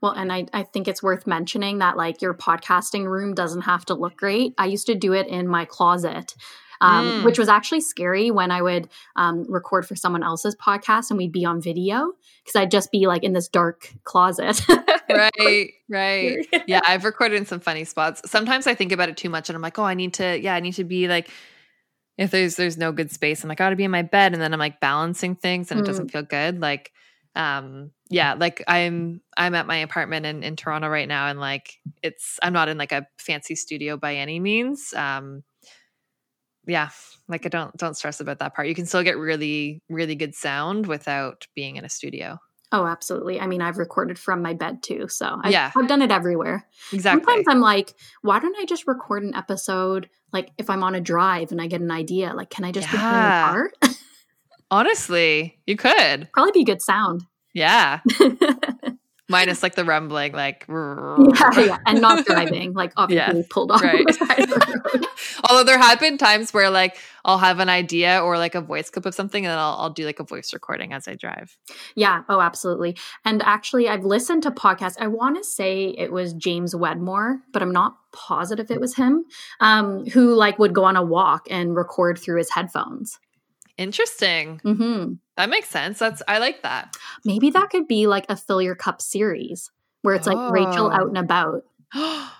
[0.02, 3.86] Well, and I, I think it's worth mentioning that like your podcasting room doesn't have
[3.86, 4.54] to look great.
[4.58, 6.36] I used to do it in my closet
[6.82, 7.24] um, mm.
[7.24, 11.32] which was actually scary when I would um, record for someone else's podcast and we'd
[11.32, 12.12] be on video
[12.44, 14.62] because I'd just be like in this dark closet.
[15.10, 16.48] right, right.
[16.68, 18.30] Yeah, I've recorded in some funny spots.
[18.30, 20.56] Sometimes I think about it too much and I'm like, oh, I need to, yeah,
[20.56, 21.30] I need to be like,
[22.18, 24.42] if there's there's no good space, I'm like, I gotta be in my bed, and
[24.42, 25.84] then I'm like balancing things, and mm.
[25.84, 26.12] it doesn't mm.
[26.12, 26.62] feel good.
[26.62, 26.92] Like,
[27.36, 31.80] um, yeah, like I'm I'm at my apartment in in Toronto right now, and like
[32.04, 34.94] it's I'm not in like a fancy studio by any means.
[34.94, 35.44] Um,
[36.66, 36.90] yeah
[37.28, 38.68] like i don't don't stress about that part.
[38.68, 42.40] You can still get really really good sound without being in a studio.
[42.72, 43.40] Oh absolutely.
[43.40, 45.72] I mean i've recorded from my bed too so I've, yeah.
[45.76, 46.66] I've done it everywhere.
[46.92, 47.24] Exactly.
[47.24, 51.02] Sometimes i'm like why don't i just record an episode like if i'm on a
[51.02, 53.52] drive and i get an idea like can i just yeah.
[53.52, 53.96] record in the car
[54.72, 56.30] honestly you could.
[56.34, 57.26] Probably be good sound.
[57.54, 58.00] Yeah
[59.34, 63.82] minus like the rumbling, like yeah, yeah, and not driving, like obviously yeah, pulled off.
[63.82, 64.06] Right.
[64.44, 65.08] The
[65.50, 68.90] Although there have been times where like I'll have an idea or like a voice
[68.90, 71.58] clip of something, and then I'll, I'll do like a voice recording as I drive.
[71.96, 72.24] Yeah.
[72.30, 72.96] Oh, absolutely.
[73.26, 74.96] And actually, I've listened to podcasts.
[75.00, 79.26] I want to say it was James Wedmore, but I'm not positive it was him,
[79.60, 83.20] um, who like would go on a walk and record through his headphones.
[83.78, 84.62] Interesting.
[84.64, 85.14] Mm-hmm.
[85.38, 86.00] That makes sense.
[86.00, 86.96] That's I like that.
[87.26, 89.72] Maybe that could be like a fill your cup series
[90.04, 90.34] where it's oh.
[90.34, 91.64] like Rachel out and about.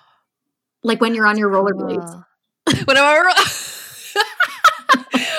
[0.84, 2.24] like when you're on your rollerblades.
[2.84, 3.32] when I'm on,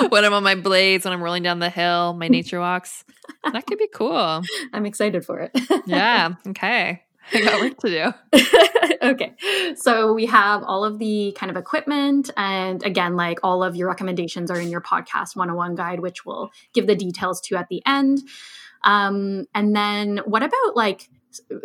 [0.10, 3.04] when I'm on my blades, when I'm rolling down the hill, my nature walks.
[3.52, 4.42] That could be cool.
[4.74, 5.52] I'm excited for it.
[5.86, 6.34] yeah.
[6.48, 7.04] Okay.
[7.34, 8.98] I got work to do.
[9.02, 9.34] okay.
[9.76, 12.30] So we have all of the kind of equipment.
[12.38, 16.52] And again, like all of your recommendations are in your podcast 101 guide, which we'll
[16.74, 18.22] give the details to at the end.
[18.84, 21.10] Um, and then what about like,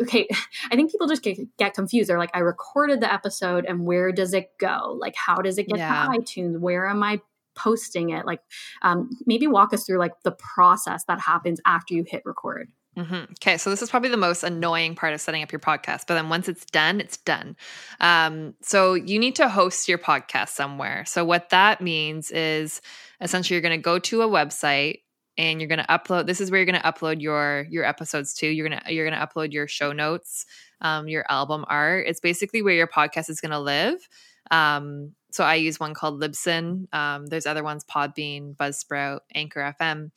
[0.01, 0.27] okay,
[0.71, 2.09] I think people just get, get confused.
[2.09, 4.97] They're like, I recorded the episode and where does it go?
[4.99, 6.07] Like, how does it get yeah.
[6.07, 6.59] to iTunes?
[6.59, 7.21] Where am I
[7.55, 8.25] posting it?
[8.25, 8.41] Like,
[8.81, 12.69] um, maybe walk us through like the process that happens after you hit record.
[12.97, 13.31] Mm-hmm.
[13.33, 16.15] Okay, so this is probably the most annoying part of setting up your podcast, but
[16.15, 17.55] then once it's done, it's done.
[18.01, 21.05] Um, so you need to host your podcast somewhere.
[21.05, 22.81] So what that means is
[23.21, 24.99] essentially you're going to go to a website
[25.37, 26.27] and you're going to upload.
[26.27, 28.47] This is where you're going to upload your your episodes to.
[28.47, 30.45] You're gonna you're going to upload your show notes,
[30.81, 32.07] um, your album art.
[32.07, 34.05] It's basically where your podcast is going to live.
[34.51, 36.93] Um, so I use one called Libsyn.
[36.93, 40.11] Um, there's other ones, Podbean, Buzzsprout, Anchor FM.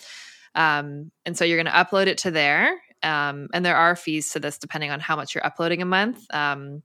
[0.55, 2.81] Um, and so you're going to upload it to there.
[3.03, 6.25] Um, and there are fees to this depending on how much you're uploading a month.
[6.33, 6.83] Um,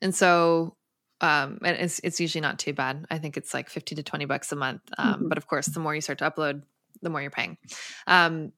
[0.00, 0.76] and so
[1.20, 3.06] um, and it's, it's usually not too bad.
[3.10, 4.82] I think it's like 50 to 20 bucks a month.
[4.96, 5.28] Um, mm-hmm.
[5.28, 6.62] But of course, the more you start to upload,
[7.02, 7.58] the more you're paying.
[8.06, 8.52] Um,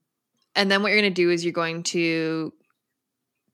[0.54, 2.52] and then what you're going to do is you're going to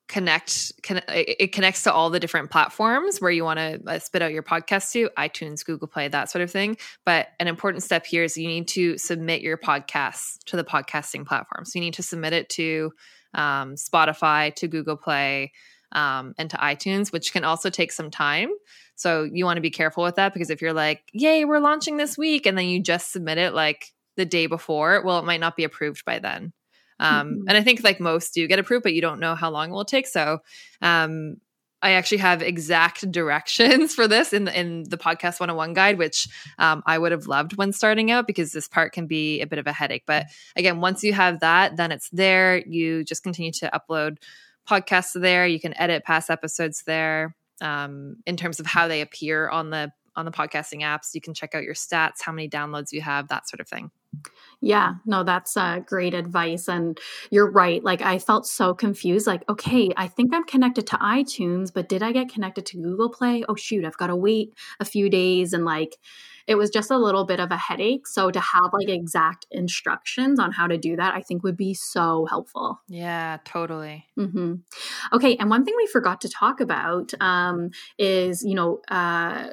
[0.08, 4.22] connect con- it connects to all the different platforms where you want to uh, spit
[4.22, 6.76] out your podcast to itunes google play that sort of thing.
[7.04, 11.26] But an important step here is you need to submit your podcast to the podcasting
[11.26, 11.64] platform.
[11.64, 12.92] So you need to submit it to
[13.34, 15.52] um, spotify to google play
[15.92, 18.50] um, and to itunes which can also take some time.
[18.94, 21.96] So you want to be careful with that because if you're like yay we're launching
[21.96, 25.40] this week and then you just submit it like the day before well it might
[25.40, 26.52] not be approved by then
[26.98, 27.48] um, mm-hmm.
[27.48, 29.72] And I think like most do get approved, but you don't know how long it
[29.72, 30.06] will take.
[30.06, 30.38] So
[30.80, 31.36] um,
[31.82, 36.28] I actually have exact directions for this in the, in the podcast 101 guide, which
[36.58, 39.58] um, I would have loved when starting out because this part can be a bit
[39.58, 40.04] of a headache.
[40.06, 42.58] But again, once you have that, then it's there.
[42.66, 44.18] You just continue to upload
[44.68, 45.46] podcasts there.
[45.46, 47.36] You can edit past episodes there.
[47.62, 51.34] Um, in terms of how they appear on the on the podcasting apps, you can
[51.34, 53.90] check out your stats, how many downloads you have, that sort of thing.
[54.62, 56.68] Yeah, no, that's uh, great advice.
[56.68, 56.98] And
[57.30, 57.84] you're right.
[57.84, 59.26] Like, I felt so confused.
[59.26, 63.10] Like, okay, I think I'm connected to iTunes, but did I get connected to Google
[63.10, 63.44] Play?
[63.48, 65.52] Oh, shoot, I've got to wait a few days.
[65.52, 65.96] And like,
[66.46, 68.06] it was just a little bit of a headache.
[68.06, 71.74] So to have like exact instructions on how to do that, I think would be
[71.74, 72.80] so helpful.
[72.88, 74.06] Yeah, totally.
[74.18, 74.54] Mm-hmm.
[75.12, 78.80] Okay, and one thing we forgot to talk about um, is you know.
[78.88, 79.52] Uh,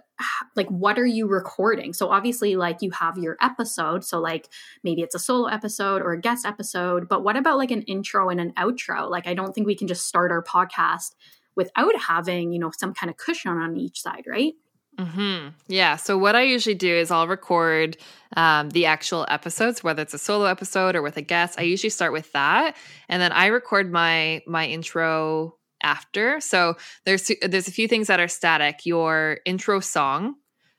[0.56, 4.48] like what are you recording so obviously like you have your episode so like
[4.84, 8.30] maybe it's a solo episode or a guest episode but what about like an intro
[8.30, 11.16] and an outro like i don't think we can just start our podcast
[11.56, 14.54] without having you know some kind of cushion on each side right
[15.00, 15.96] hmm Yeah.
[15.96, 17.98] So what I usually do is I'll record
[18.38, 21.60] um, the actual episodes, whether it's a solo episode or with a guest.
[21.60, 22.76] I usually start with that,
[23.10, 26.40] and then I record my my intro after.
[26.42, 26.76] So
[27.06, 28.86] there's there's a few things that are static.
[28.86, 30.36] Your intro song,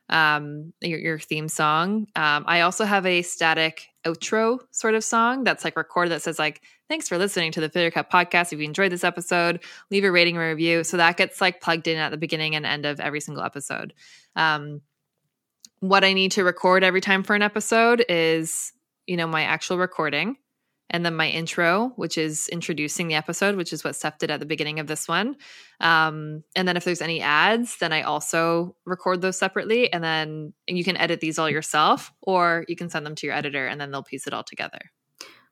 [0.09, 2.07] um, your, your theme song.
[2.15, 6.39] Um, I also have a static outro sort of song that's like recorded that says
[6.39, 8.53] like thanks for listening to the Fill Your Cup podcast.
[8.53, 10.85] If you enjoyed this episode, leave a rating and review.
[10.85, 13.95] So that gets like plugged in at the beginning and end of every single episode.
[14.37, 14.81] Um,
[15.81, 18.73] what I need to record every time for an episode is,
[19.07, 20.37] you know, my actual recording
[20.91, 24.41] and then my intro, which is introducing the episode, which is what Steph did at
[24.41, 25.37] the beginning of this one.
[25.81, 29.93] Um, and then if there's any ads, then I also record those separately.
[29.93, 33.35] And then you can edit these all yourself, or you can send them to your
[33.35, 34.79] editor and then they'll piece it all together.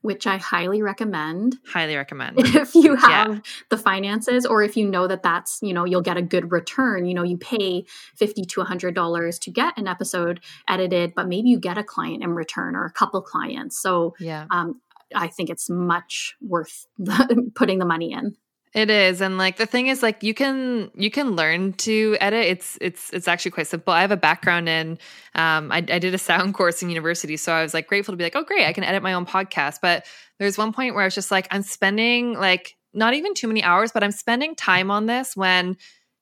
[0.02, 1.58] Which I highly recommend.
[1.64, 2.38] Highly recommend.
[2.44, 3.40] If you have yeah.
[3.70, 7.06] the finances, or if you know that that's, you know, you'll get a good return.
[7.06, 7.84] You know, you pay
[8.16, 12.30] 50 to $100 to get an episode edited, but maybe you get a client in
[12.30, 13.80] return or a couple clients.
[13.80, 14.46] So, yeah.
[14.50, 14.80] Um,
[15.14, 16.86] I think it's much worth
[17.54, 18.36] putting the money in.
[18.74, 19.20] It is.
[19.20, 22.46] And like the thing is like you can you can learn to edit.
[22.46, 23.92] It's it's it's actually quite simple.
[23.92, 24.92] I have a background in
[25.34, 27.36] um I, I did a sound course in university.
[27.36, 29.26] So I was like grateful to be like, oh great, I can edit my own
[29.26, 29.78] podcast.
[29.82, 30.06] But
[30.38, 33.62] there's one point where I was just like, I'm spending like not even too many
[33.62, 35.76] hours, but I'm spending time on this when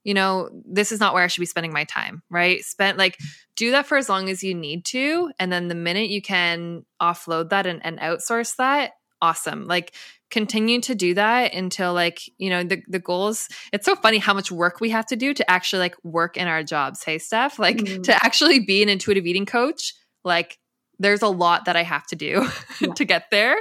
[0.05, 2.65] you know, this is not where I should be spending my time, right?
[2.65, 3.19] Spend like
[3.57, 5.31] do that for as long as you need to.
[5.39, 9.67] And then the minute you can offload that and, and outsource that, awesome.
[9.67, 9.95] Like
[10.31, 13.49] continue to do that until like, you know, the, the goals.
[13.73, 16.49] It's so funny how much work we have to do to actually like work in
[16.49, 17.05] our jobs.
[17.05, 18.03] Hey, Steph, like mm-hmm.
[18.03, 19.95] to actually be an intuitive eating coach,
[20.25, 20.59] like
[20.99, 22.47] there's a lot that I have to do
[22.81, 22.93] yeah.
[22.95, 23.57] to get there.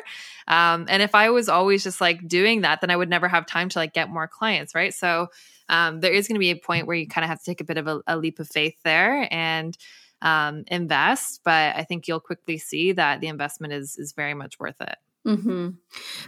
[0.48, 3.46] Um, and if I was always just like doing that, then I would never have
[3.46, 4.94] time to like get more clients, right?
[4.94, 5.28] So
[5.70, 7.62] um, there is going to be a point where you kind of have to take
[7.62, 9.78] a bit of a, a leap of faith there and
[10.22, 11.42] um, invest.
[11.46, 14.98] But I think you'll quickly see that the investment is is very much worth it.
[15.28, 15.70] Mm-hmm.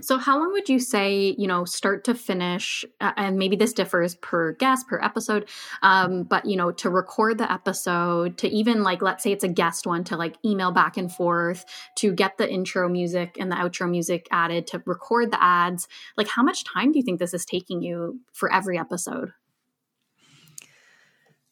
[0.01, 2.83] So, how long would you say, you know, start to finish?
[2.99, 5.47] Uh, and maybe this differs per guest, per episode,
[5.81, 9.49] um, but, you know, to record the episode, to even like, let's say it's a
[9.49, 11.63] guest one, to like email back and forth,
[11.95, 15.87] to get the intro music and the outro music added, to record the ads.
[16.17, 19.31] Like, how much time do you think this is taking you for every episode?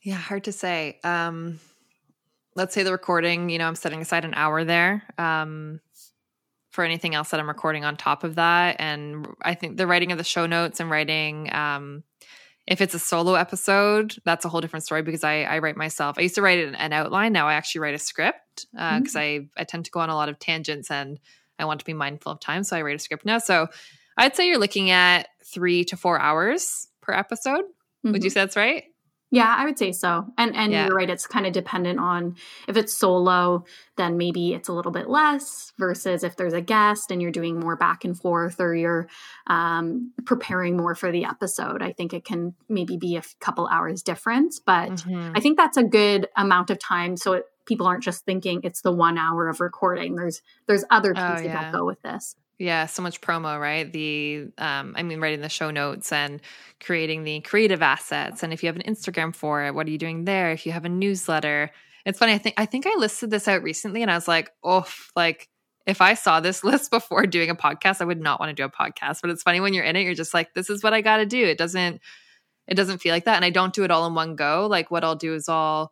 [0.02, 1.00] Yeah, hard to say.
[1.06, 1.60] Um,
[2.56, 5.04] let's say the recording, you know, I'm setting aside an hour there.
[5.18, 5.80] Um,
[6.72, 8.76] for anything else that I'm recording on top of that.
[8.80, 12.04] And I think the writing of the show notes and writing, um,
[12.68, 16.18] if it's a solo episode, that's a whole different story because I, I write myself.
[16.20, 17.34] I used to write an outline.
[17.34, 19.46] Now I actually write a script because uh, mm-hmm.
[19.58, 21.20] I, I tend to go on a lot of tangents and
[21.58, 22.64] I want to be mindful of time.
[22.64, 23.40] So I write a script now.
[23.40, 23.68] So
[24.18, 27.64] I'd say you're looking at three to four hours per episode.
[27.64, 28.12] Mm-hmm.
[28.12, 28.34] Would you mm-hmm.
[28.36, 28.84] say that's right?
[29.32, 30.26] Yeah, I would say so.
[30.38, 30.88] And and yeah.
[30.88, 32.36] you're right, it's kind of dependent on
[32.68, 33.64] if it's solo,
[33.96, 37.60] then maybe it's a little bit less versus if there's a guest and you're doing
[37.60, 39.08] more back and forth or you're
[39.48, 41.84] um, preparing more for the episode.
[41.84, 45.34] I think it can maybe be a couple hours difference, but mm-hmm.
[45.36, 48.82] I think that's a good amount of time so it, people aren't just thinking it's
[48.82, 50.16] the 1 hour of recording.
[50.16, 51.62] There's there's other oh, pieces oh, yeah.
[51.62, 52.36] that go with this.
[52.60, 53.92] Yeah, so much promo, right?
[53.92, 56.42] The um I mean writing the show notes and
[56.84, 59.98] creating the creative assets and if you have an Instagram for it, what are you
[59.98, 60.52] doing there?
[60.52, 61.72] If you have a newsletter.
[62.06, 64.52] It's funny, I think I think I listed this out recently and I was like,
[64.64, 64.86] "Oh,
[65.16, 65.48] like
[65.86, 68.66] if I saw this list before doing a podcast, I would not want to do
[68.66, 70.94] a podcast." But it's funny when you're in it, you're just like, "This is what
[70.94, 72.02] I got to do." It doesn't
[72.68, 74.68] it doesn't feel like that and I don't do it all in one go.
[74.70, 75.92] Like what I'll do is all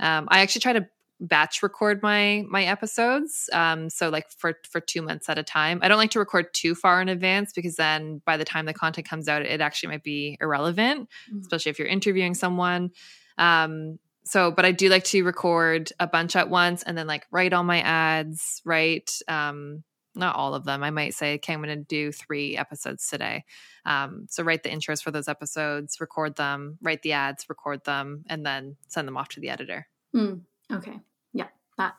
[0.00, 0.86] um I actually try to
[1.20, 5.80] batch record my my episodes um so like for for two months at a time.
[5.82, 8.74] I don't like to record too far in advance because then by the time the
[8.74, 11.40] content comes out it actually might be irrelevant mm-hmm.
[11.40, 12.90] especially if you're interviewing someone.
[13.36, 17.26] Um so but i do like to record a bunch at once and then like
[17.30, 19.82] write all my ads write um
[20.14, 20.82] not all of them.
[20.82, 23.44] I might say okay i'm going to do three episodes today.
[23.84, 28.24] Um, so write the intros for those episodes record them write the ads record them
[28.28, 29.88] and then send them off to the editor.
[30.14, 30.42] Mm,
[30.72, 31.00] okay
[31.32, 31.48] Yeah.
[31.76, 31.94] that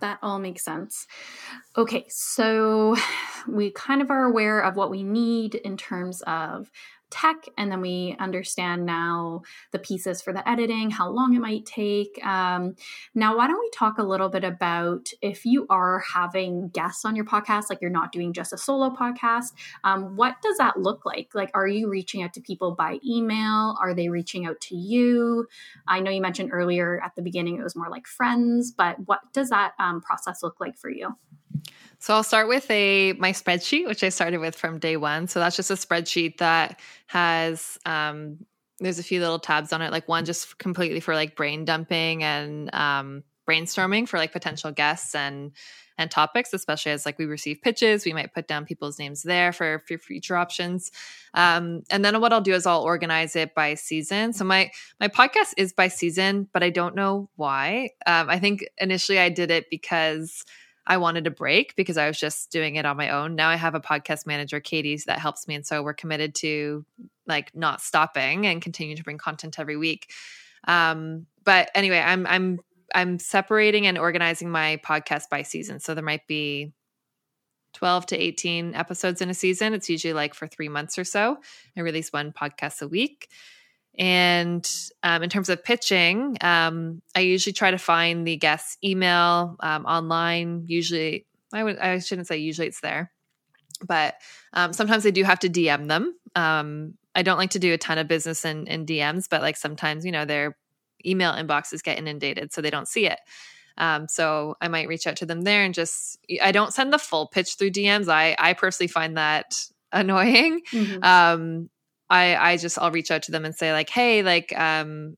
[0.00, 1.06] that all makes sense
[1.76, 2.96] okay so
[3.48, 6.70] we kind of are aware of what we need in terms of
[7.12, 11.64] tech and then we understand now the pieces for the editing how long it might
[11.66, 12.18] take.
[12.24, 12.74] Um,
[13.14, 17.14] now why don't we talk a little bit about if you are having guests on
[17.14, 19.52] your podcast like you're not doing just a solo podcast
[19.84, 21.30] um, what does that look like?
[21.34, 23.76] Like are you reaching out to people by email?
[23.80, 25.46] Are they reaching out to you?
[25.86, 29.20] I know you mentioned earlier at the beginning it was more like friends but what
[29.32, 31.16] does that um, process look like for you
[32.02, 35.28] so I'll start with a my spreadsheet, which I started with from day one.
[35.28, 38.38] So that's just a spreadsheet that has um,
[38.80, 42.24] there's a few little tabs on it, like one just completely for like brain dumping
[42.24, 45.52] and um, brainstorming for like potential guests and
[45.96, 49.52] and topics, especially as like we receive pitches, we might put down people's names there
[49.52, 50.90] for, for future options.
[51.34, 54.32] Um, and then what I'll do is I'll organize it by season.
[54.32, 57.90] So my my podcast is by season, but I don't know why.
[58.06, 60.44] Um, I think initially I did it because
[60.86, 63.36] I wanted a break because I was just doing it on my own.
[63.36, 65.54] Now I have a podcast manager, Katie's, that helps me.
[65.54, 66.84] And so we're committed to
[67.26, 70.10] like not stopping and continue to bring content every week.
[70.66, 72.60] Um, but anyway, I'm I'm
[72.94, 75.80] I'm separating and organizing my podcast by season.
[75.80, 76.72] So there might be
[77.74, 79.72] 12 to 18 episodes in a season.
[79.72, 81.38] It's usually like for three months or so.
[81.76, 83.28] I release one podcast a week.
[83.98, 84.68] And
[85.02, 89.84] um, in terms of pitching, um, I usually try to find the guest's email um,
[89.84, 90.64] online.
[90.66, 93.12] Usually, I would I shouldn't say usually it's there,
[93.86, 94.14] but
[94.54, 96.14] um, sometimes I do have to DM them.
[96.34, 99.58] Um, I don't like to do a ton of business in, in DMs, but like
[99.58, 100.56] sometimes you know their
[101.04, 103.20] email inboxes get inundated, so they don't see it.
[103.76, 106.98] Um, so I might reach out to them there and just I don't send the
[106.98, 108.08] full pitch through DMs.
[108.08, 110.62] I I personally find that annoying.
[110.72, 111.04] Mm-hmm.
[111.04, 111.70] Um,
[112.12, 115.16] I I just I'll reach out to them and say like, hey, like um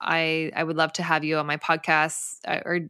[0.00, 2.36] I I would love to have you on my podcast.
[2.46, 2.80] Or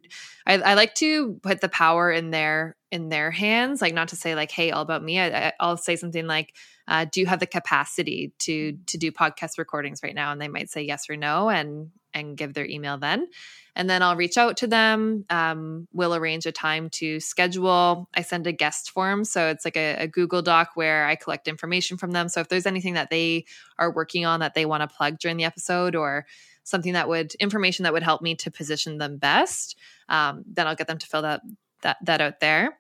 [0.47, 4.17] I, I like to put the power in their in their hands like not to
[4.17, 5.21] say like hey all about me.
[5.21, 6.55] I I, will say something like
[6.89, 10.33] uh, do you have the capacity to to do podcast recordings right now?
[10.33, 13.29] And they might say yes or no and and give their email then
[13.77, 15.27] and then I'll reach out to them.
[15.29, 18.09] Um, we'll arrange a time to schedule.
[18.15, 19.25] I send a guest form.
[19.25, 22.31] So it's like a, a, Google Doc where I collect information from them.
[22.31, 23.45] So if there's anything that they
[23.79, 26.25] are working on that they want to plug during the episode or
[26.65, 29.77] something that would information that would help me to position them best,
[30.09, 31.43] um, then I'll get them to fill that
[31.83, 32.79] that that out there.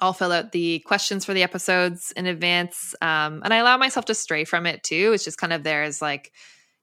[0.00, 2.94] I'll fill out the questions for the episodes in advance.
[3.00, 5.12] Um, and I allow myself to stray from it too.
[5.12, 6.32] It's just kind of there as like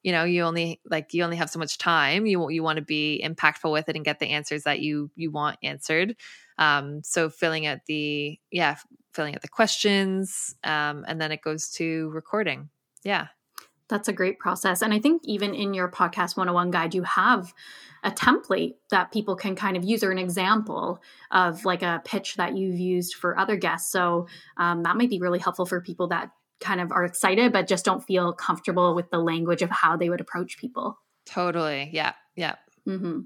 [0.04, 2.84] you know you only like you only have so much time you you want to
[2.84, 6.16] be impactful with it and get the answers that you you want answered.
[6.58, 8.78] Um so filling out the yeah
[9.14, 12.70] filling out the questions um and then it goes to recording.
[13.04, 13.28] Yeah.
[13.90, 17.54] That's a great process and i think even in your podcast 101 guide you have
[18.04, 22.36] a template that people can kind of use or an example of like a pitch
[22.36, 23.92] that you've used for other guests.
[23.92, 24.28] So
[24.58, 26.32] um, that might be really helpful for people that
[26.62, 30.10] kind of are excited but just don't feel comfortable with the language of how they
[30.10, 31.00] would approach people.
[31.26, 31.90] Totally.
[31.92, 32.14] Yeah.
[32.36, 32.56] Yeah.
[32.88, 33.22] Mm-hmm.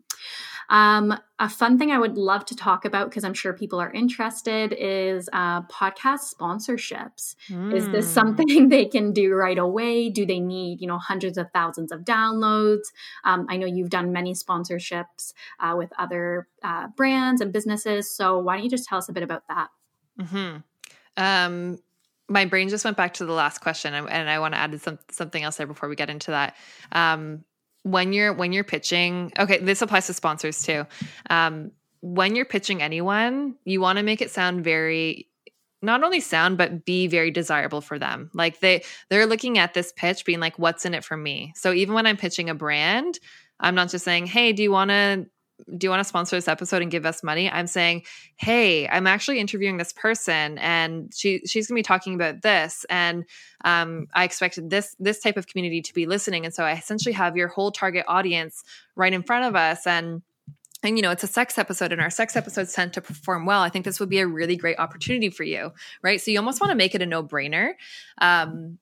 [0.70, 3.92] Um, a fun thing I would love to talk about because I'm sure people are
[3.92, 7.36] interested is uh, podcast sponsorships.
[7.50, 7.74] Mm.
[7.74, 8.12] Is this hmm.
[8.12, 10.10] something they can do right away?
[10.10, 12.88] Do they need you know hundreds of thousands of downloads?
[13.24, 18.10] Um, I know you've done many sponsorships uh, with other uh, brands and businesses.
[18.10, 19.70] So why don't you just tell us a bit about that?
[20.20, 20.58] Mm-hmm.
[21.18, 21.78] Um,
[22.28, 25.00] my brain just went back to the last question and I want to add some,
[25.12, 26.56] something else there before we get into that.
[26.92, 27.44] Um,
[27.84, 30.88] when you're when you're pitching, okay, this applies to sponsors too.
[31.30, 31.72] Um,
[32.02, 35.30] when you're pitching anyone, you want to make it sound very
[35.84, 38.32] not only sound but be very desirable for them.
[38.34, 41.54] Like they they're looking at this pitch being like what's in it for me.
[41.56, 43.20] So even when I'm pitching a brand,
[43.60, 45.28] I'm not just saying, "Hey, do you want to
[45.78, 47.50] do you want to sponsor this episode and give us money?
[47.50, 48.04] I'm saying,
[48.36, 52.86] hey, I'm actually interviewing this person, and she she's going to be talking about this,
[52.90, 53.26] and
[53.64, 57.14] um, I expected this this type of community to be listening, and so I essentially
[57.14, 58.64] have your whole target audience
[58.96, 60.22] right in front of us, and
[60.84, 63.62] and you know it's a sex episode and our sex episodes tend to perform well.
[63.62, 66.20] I think this would be a really great opportunity for you right?
[66.22, 67.74] So you almost want to make it a no-brainer.
[68.20, 68.78] Um,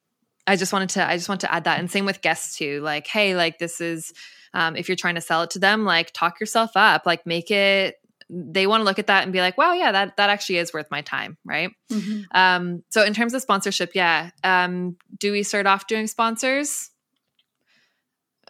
[0.46, 2.82] i just wanted to i just want to add that and same with guests too
[2.82, 4.14] like hey like this is
[4.54, 7.52] um, if you're trying to sell it to them like talk yourself up like make
[7.52, 7.96] it
[8.30, 10.74] they want to look at that and be like wow yeah that that actually is
[10.74, 11.72] worth my time right?
[11.92, 12.22] Mm-hmm.
[12.32, 16.90] um, so in terms of sponsorship yeah um, do we start off doing sponsors?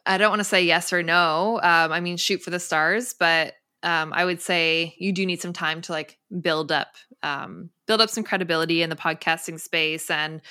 [0.06, 3.16] I don't want to say yes or no um, i mean shoot for the stars
[3.18, 7.70] but um, i would say you do need some time to like build up um,
[7.88, 10.41] build up some credibility in the podcasting space and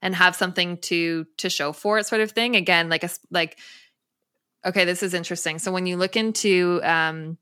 [0.00, 2.56] and have something to to show for it sort of thing.
[2.56, 3.58] Again like a like
[4.64, 5.58] Okay, this is interesting.
[5.58, 7.36] So when you look into um,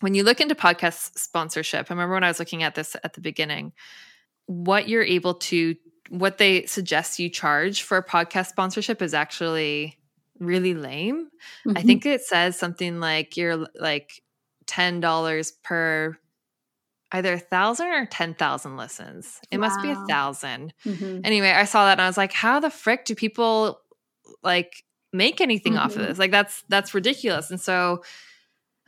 [0.00, 3.14] when you look into podcast sponsorship, I remember when I was looking at this at
[3.14, 3.72] the beginning,
[4.46, 5.76] what you're able to
[6.08, 9.98] what they suggest you charge for a podcast sponsorship is actually
[10.38, 11.28] really lame.
[11.66, 11.78] Mm-hmm.
[11.78, 14.22] I think it says something like you're like
[14.66, 16.16] ten dollars per
[17.12, 19.40] either a thousand or ten thousand listens.
[19.50, 19.68] It wow.
[19.68, 21.20] must be a 1000 mm-hmm.
[21.24, 23.80] Anyway, I saw that and I was like, how the frick do people
[24.42, 24.84] like
[25.16, 25.82] make anything mm-hmm.
[25.82, 26.08] off of mm-hmm.
[26.08, 26.18] this?
[26.18, 27.50] Like that's that's ridiculous.
[27.50, 28.02] And so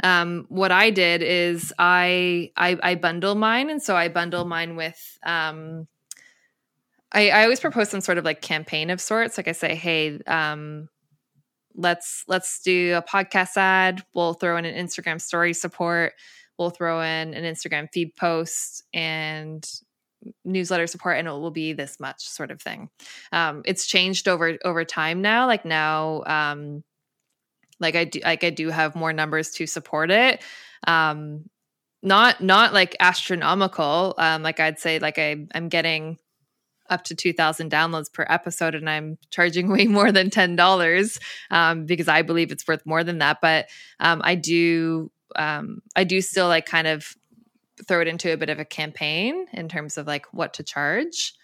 [0.03, 4.77] um what I did is I I I bundle mine and so I bundle mine
[4.77, 5.89] with um
[7.13, 9.37] I, I always propose some sort of like campaign of sorts.
[9.37, 10.89] Like I say, hey, um,
[11.75, 14.03] let's let's do a podcast ad.
[14.15, 16.13] We'll throw in an Instagram story support.
[16.59, 19.67] We'll throw in an Instagram feed post and
[20.45, 22.91] newsletter support, and it will be this much sort of thing.
[23.33, 25.47] Um, it's changed over over time now.
[25.47, 26.85] Like now, um,
[27.81, 30.43] like I do, like I do have more numbers to support it.
[30.87, 31.49] Um,
[32.03, 34.15] not not like astronomical.
[34.19, 36.19] Um, like I'd say, like I I'm getting
[36.91, 41.19] up to 2000 downloads per episode and i'm charging way more than $10
[41.51, 43.69] um, because i believe it's worth more than that but
[44.01, 47.15] um, i do um, i do still like kind of
[47.87, 51.35] throw it into a bit of a campaign in terms of like what to charge.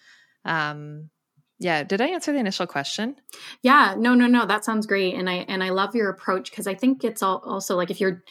[0.44, 1.10] Um,
[1.58, 3.16] yeah did i answer the initial question?
[3.62, 6.66] Yeah no no no that sounds great and i and i love your approach because
[6.66, 8.22] i think it's all, also like if you're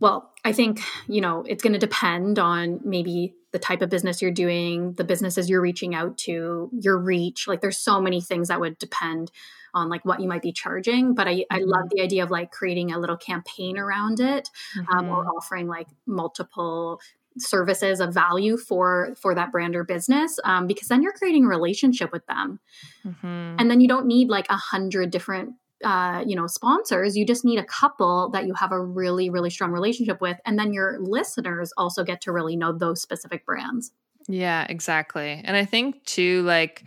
[0.00, 4.20] well i think you know it's going to depend on maybe the type of business
[4.20, 7.48] you're doing, the businesses you're reaching out to, your reach.
[7.48, 9.30] Like there's so many things that would depend
[9.72, 11.14] on like what you might be charging.
[11.14, 11.96] But I, I love mm-hmm.
[11.96, 14.92] the idea of like creating a little campaign around it mm-hmm.
[14.92, 15.30] um, or mm-hmm.
[15.30, 17.00] offering like multiple
[17.38, 21.48] services of value for for that brand or business um, because then you're creating a
[21.48, 22.58] relationship with them
[23.06, 23.56] mm-hmm.
[23.58, 25.52] and then you don't need like a hundred different
[25.84, 29.50] uh, you know sponsors you just need a couple that you have a really really
[29.50, 33.92] strong relationship with and then your listeners also get to really know those specific brands.
[34.28, 35.40] Yeah exactly.
[35.44, 36.84] And i think too like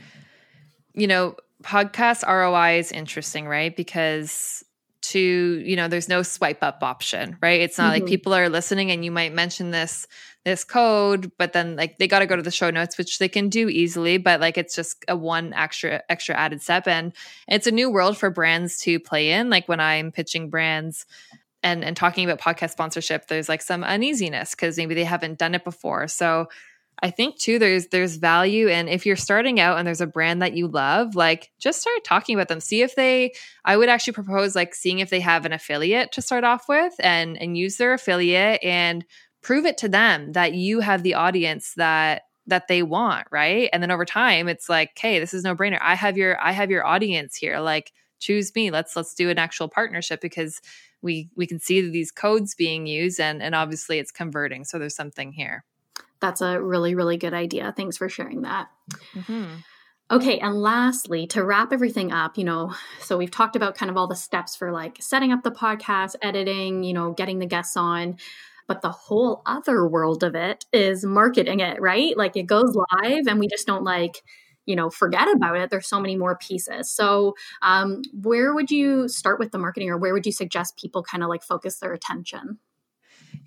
[0.94, 3.76] you know podcast roi is interesting right?
[3.76, 4.64] Because
[5.02, 7.62] to you know there's no swipe up option right?
[7.62, 8.04] It's not mm-hmm.
[8.04, 10.08] like people are listening and you might mention this
[10.46, 13.28] this code but then like they got to go to the show notes which they
[13.28, 16.88] can do easily but like it's just a one extra extra added step.
[16.88, 17.14] And
[17.48, 19.50] it's a new world for brands to play in.
[19.50, 21.06] Like when i'm pitching brands
[21.62, 25.56] and and talking about podcast sponsorship there's like some uneasiness because maybe they haven't done
[25.56, 26.08] it before.
[26.08, 26.48] So
[27.02, 30.42] I think too there's there's value and if you're starting out and there's a brand
[30.42, 32.60] that you love, like just start talking about them.
[32.60, 33.34] See if they
[33.64, 36.94] I would actually propose like seeing if they have an affiliate to start off with
[37.00, 39.06] and and use their affiliate and
[39.42, 43.70] prove it to them that you have the audience that that they want, right?
[43.72, 45.80] And then over time it's like, "Hey, this is no brainer.
[45.82, 47.60] I have your I have your audience here.
[47.60, 48.72] Like choose me.
[48.72, 50.62] Let's let's do an actual partnership because
[51.02, 54.66] we we can see these codes being used and and obviously it's converting.
[54.66, 55.64] So there's something here."
[56.20, 57.74] that's a really, really good idea.
[57.76, 58.70] Thanks for sharing that.
[59.14, 59.46] Mm-hmm.
[60.12, 63.98] Okay, and lastly, to wrap everything up, you know, so we've talked about kind of
[63.98, 67.78] all the steps for like setting up the podcast, editing, you know, getting the guests
[67.78, 68.18] on.
[68.70, 72.16] But the whole other world of it is marketing it, right?
[72.16, 74.22] Like it goes live and we just don't like,
[74.66, 75.72] you know, forget about it.
[75.72, 76.92] There's so many more pieces.
[76.92, 81.04] So, um, where would you start with the marketing or where would you suggest people
[81.04, 82.60] kind of like focus their attention?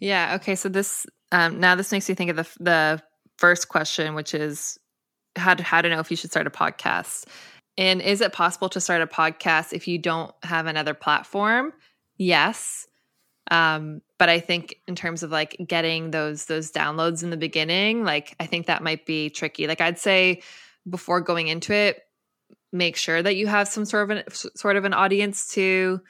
[0.00, 0.34] Yeah.
[0.34, 0.56] Okay.
[0.56, 3.02] So this um, now this makes me think of the the
[3.38, 4.78] first question, which is
[5.36, 7.26] how to, how to know if you should start a podcast.
[7.78, 11.72] And is it possible to start a podcast if you don't have another platform?
[12.18, 12.86] Yes.
[13.50, 18.04] Um, but I think in terms of like getting those those downloads in the beginning,
[18.04, 19.66] like I think that might be tricky.
[19.66, 20.42] Like I'd say
[20.88, 22.04] before going into it,
[22.72, 26.02] make sure that you have some sort of an sort of an audience to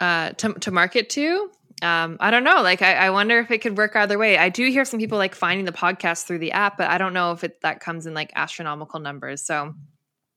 [0.00, 1.50] uh to, to market to
[1.82, 2.62] um, I don't know.
[2.62, 4.36] Like, I, I, wonder if it could work either way.
[4.36, 7.12] I do hear some people like finding the podcast through the app, but I don't
[7.12, 9.42] know if it that comes in like astronomical numbers.
[9.42, 9.74] So,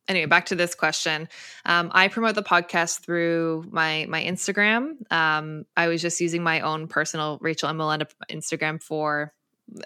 [0.07, 1.29] anyway, back to this question.
[1.65, 5.11] Um, I promote the podcast through my my Instagram.
[5.11, 7.77] Um, I was just using my own personal Rachel M.
[7.77, 9.33] Molenda Instagram for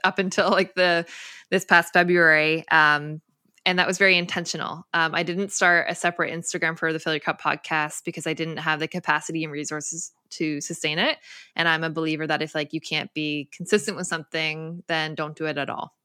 [0.03, 1.05] up until like the
[1.49, 2.68] this past February.
[2.70, 3.22] Um,
[3.68, 4.86] and that was very intentional.
[4.93, 8.57] Um, I didn't start a separate Instagram for the Your Cup podcast because I didn't
[8.57, 11.18] have the capacity and resources to sustain it.
[11.55, 15.36] And I'm a believer that if like you can't be consistent with something, then don't
[15.36, 15.95] do it at all.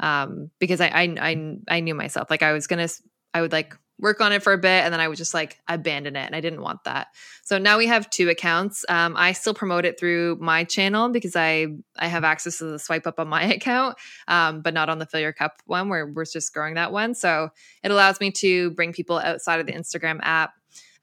[0.00, 2.88] Um, because I, I I I knew myself like I was gonna
[3.34, 5.60] I would like work on it for a bit and then I would just like
[5.68, 7.06] abandon it and I didn't want that.
[7.44, 8.84] So now we have two accounts.
[8.88, 12.78] Um, I still promote it through my channel because I I have access to the
[12.78, 16.06] swipe up on my account, um, but not on the Fill Your Cup one where
[16.06, 17.14] we're just growing that one.
[17.14, 17.50] So
[17.84, 20.52] it allows me to bring people outside of the Instagram app.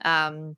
[0.04, 0.58] Um,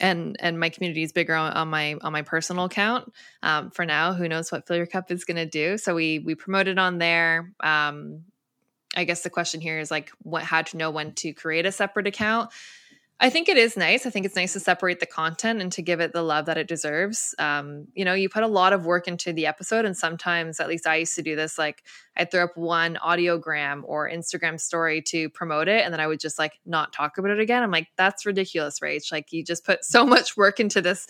[0.00, 3.84] and and my community is bigger on, on my on my personal account um, for
[3.84, 4.12] now.
[4.14, 5.78] Who knows what Fill Your Cup is going to do?
[5.78, 7.52] So we we promote it on there.
[7.62, 8.24] Um,
[8.96, 11.72] I guess the question here is like what how to know when to create a
[11.72, 12.50] separate account.
[13.22, 14.06] I think it is nice.
[14.06, 16.56] I think it's nice to separate the content and to give it the love that
[16.56, 17.34] it deserves.
[17.38, 20.68] Um, you know, you put a lot of work into the episode, and sometimes, at
[20.68, 21.84] least I used to do this, like
[22.16, 26.18] I'd throw up one audiogram or Instagram story to promote it, and then I would
[26.18, 27.62] just like not talk about it again.
[27.62, 29.12] I'm like, that's ridiculous, Rach.
[29.12, 31.06] Like, you just put so much work into this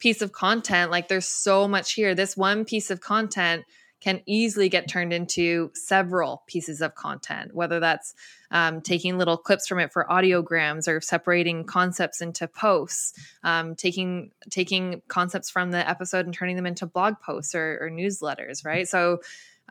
[0.00, 0.90] piece of content.
[0.90, 2.16] Like, there's so much here.
[2.16, 3.64] This one piece of content
[4.04, 8.14] can easily get turned into several pieces of content, whether that's
[8.50, 14.30] um, taking little clips from it for audiograms or separating concepts into posts, um, taking
[14.50, 18.86] taking concepts from the episode and turning them into blog posts or, or newsletters, right?
[18.86, 19.20] So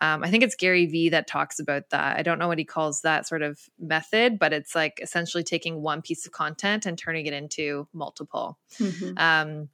[0.02, 2.18] um, I think it's Gary Vee that talks about that.
[2.18, 5.84] I don't know what he calls that sort of method, but it's like essentially taking
[5.84, 8.58] one piece of content and turning it into multiple.
[8.80, 9.16] Mm-hmm.
[9.16, 9.70] Um,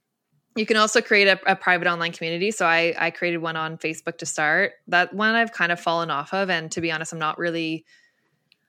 [0.56, 2.50] you can also create a, a, private online community.
[2.50, 4.72] So I, I created one on Facebook to start.
[4.88, 7.84] That one I've kind of fallen off of, and to be honest, I'm not really,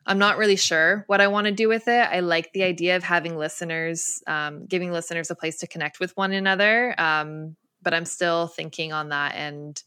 [0.05, 2.07] I'm not really sure what I want to do with it.
[2.11, 6.15] I like the idea of having listeners, um, giving listeners a place to connect with
[6.15, 6.93] one another.
[6.99, 9.82] Um, but I'm still thinking on that and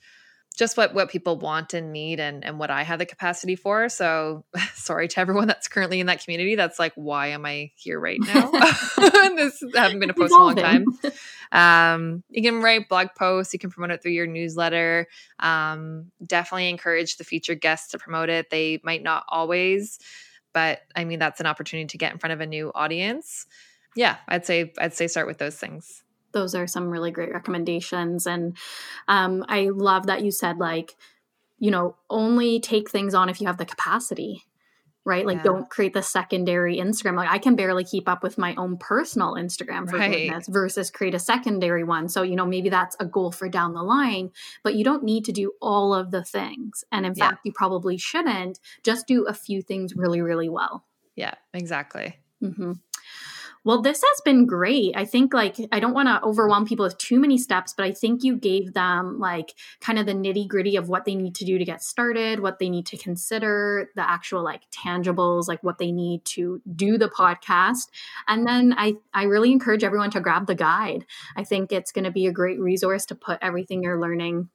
[0.57, 3.89] just what what people want and need and and what I have the capacity for.
[3.89, 4.45] So
[4.75, 6.55] sorry to everyone that's currently in that community.
[6.55, 8.51] That's like why am I here right now?
[9.37, 10.85] this haven't been a post in a long time.
[11.51, 13.53] Um, you can write blog posts.
[13.53, 15.09] You can promote it through your newsletter.
[15.41, 18.51] Um, definitely encourage the featured guests to promote it.
[18.51, 19.99] They might not always,
[20.53, 23.47] but I mean that's an opportunity to get in front of a new audience.
[23.97, 26.04] Yeah, I'd say I'd say start with those things
[26.35, 28.27] those are some really great recommendations.
[28.27, 28.57] And
[29.09, 30.95] um, I love that you said, like,
[31.59, 34.45] you know, only take things on if you have the capacity,
[35.07, 35.25] right?
[35.25, 35.45] Like, yeah.
[35.45, 37.17] don't create the secondary Instagram.
[37.17, 40.11] Like, I can barely keep up with my own personal Instagram for right.
[40.11, 42.09] goodness versus create a secondary one.
[42.09, 44.31] So, you know, maybe that's a goal for down the line,
[44.63, 46.85] but you don't need to do all of the things.
[46.93, 47.31] And in yeah.
[47.31, 50.85] fact, you probably shouldn't just do a few things really, really well.
[51.17, 52.19] Yeah, exactly.
[52.43, 52.73] Mm-hmm.
[53.67, 54.95] Well, this has been great.
[54.95, 57.93] I think like I don't want to overwhelm people with too many steps, but I
[57.93, 61.47] think you gave them like kind of the nitty gritty of what they need to
[61.47, 65.79] do to get started, what they need to consider, the actual like tangibles, like what
[65.79, 67.89] they need to do the podcast.
[68.29, 71.07] And then I I really encourage everyone to grab the guide.
[71.35, 74.51] I think it's going to be a great resource to put everything you're learning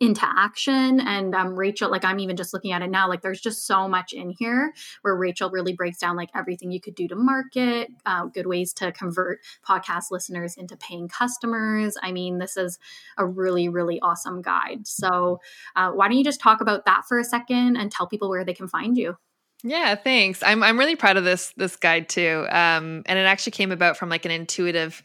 [0.00, 1.00] into action.
[1.00, 3.88] And um, Rachel, like I'm even just looking at it now, like there's just so
[3.88, 4.72] much in here
[5.02, 8.72] where Rachel really breaks down like everything you could do to market, uh, good ways
[8.74, 11.96] to convert podcast listeners into paying customers.
[12.02, 12.78] I mean, this is
[13.16, 14.86] a really, really awesome guide.
[14.86, 15.40] So
[15.74, 18.44] uh, why don't you just talk about that for a second and tell people where
[18.44, 19.16] they can find you?
[19.64, 20.40] Yeah, thanks.
[20.44, 22.46] I'm I'm really proud of this this guide too.
[22.48, 25.02] Um, and it actually came about from like an intuitive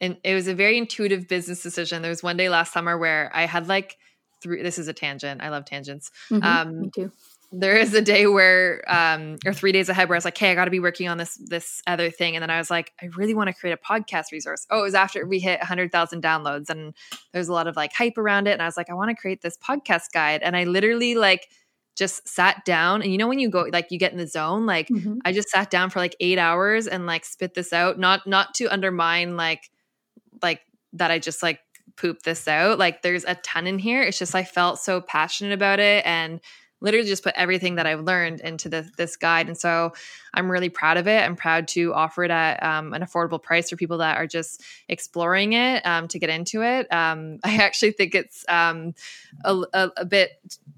[0.00, 2.02] and it was a very intuitive business decision.
[2.02, 3.96] There was one day last summer where I had like
[4.44, 5.42] three this is a tangent.
[5.42, 6.12] I love tangents.
[6.30, 7.10] Mm-hmm, um me too.
[7.50, 10.52] there is a day where um or three days ahead where i was like hey
[10.52, 12.36] i got to be working on this this other thing.
[12.36, 14.66] And then i was like i really want to create a podcast resource.
[14.70, 16.94] Oh it was after we hit 100000 downloads and
[17.32, 18.52] there's a lot of like hype around it.
[18.52, 20.42] And i was like i want to create this podcast guide.
[20.42, 21.48] And i literally like
[21.96, 23.02] just sat down.
[23.02, 24.66] And you know when you go like you get in the zone?
[24.66, 25.18] Like mm-hmm.
[25.24, 27.98] i just sat down for like eight hours and like spit this out.
[27.98, 29.70] Not not to undermine like
[30.42, 30.60] like
[30.94, 31.60] that i just like
[31.96, 32.78] poop this out.
[32.78, 34.02] Like there's a ton in here.
[34.02, 36.40] It's just I felt so passionate about it and
[36.80, 39.48] literally just put everything that I've learned into this, this guide.
[39.48, 39.94] And so
[40.34, 41.22] I'm really proud of it.
[41.22, 44.62] I'm proud to offer it at um, an affordable price for people that are just
[44.88, 46.92] exploring it um, to get into it.
[46.92, 48.94] Um, I actually think it's um,
[49.44, 50.30] a, a, a, bit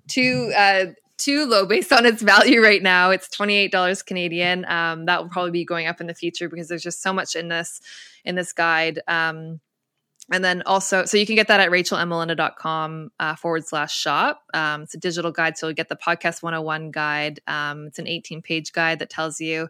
[0.08, 0.52] too.
[0.56, 0.86] Uh,
[1.18, 3.10] too low based on its value right now.
[3.10, 4.66] It's $28 Canadian.
[4.66, 7.34] Um, that will probably be going up in the future because there's just so much
[7.34, 7.80] in this
[8.24, 9.00] in this guide.
[9.08, 9.60] Um,
[10.32, 14.42] and then also, so you can get that at rachelmmolenda.com uh, forward slash shop.
[14.52, 15.56] Um, it's a digital guide.
[15.56, 17.40] So you'll get the podcast 101 guide.
[17.46, 19.68] Um, it's an 18 page guide that tells you